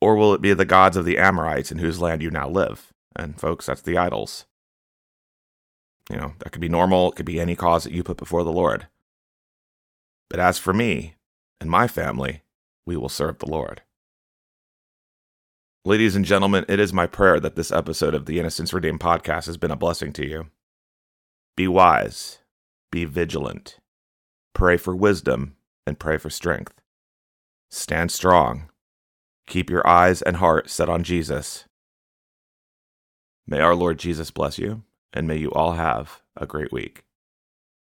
[0.00, 2.92] Or will it be the gods of the Amorites in whose land you now live?
[3.16, 4.46] And folks, that's the idols.
[6.08, 8.44] You know, that could be normal, it could be any cause that you put before
[8.44, 8.86] the Lord.
[10.30, 11.16] But as for me
[11.60, 12.42] and my family,
[12.86, 13.82] we will serve the Lord.
[15.84, 19.46] Ladies and gentlemen, it is my prayer that this episode of the Innocence Redeemed podcast
[19.46, 20.50] has been a blessing to you.
[21.58, 22.38] Be wise,
[22.92, 23.78] be vigilant,
[24.54, 26.80] pray for wisdom, and pray for strength.
[27.68, 28.70] Stand strong.
[29.48, 31.64] Keep your eyes and heart set on Jesus.
[33.44, 37.02] May our Lord Jesus bless you, and may you all have a great week.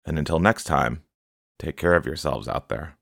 [0.04, 1.02] And until next time,
[1.62, 2.96] Take care of yourselves out there.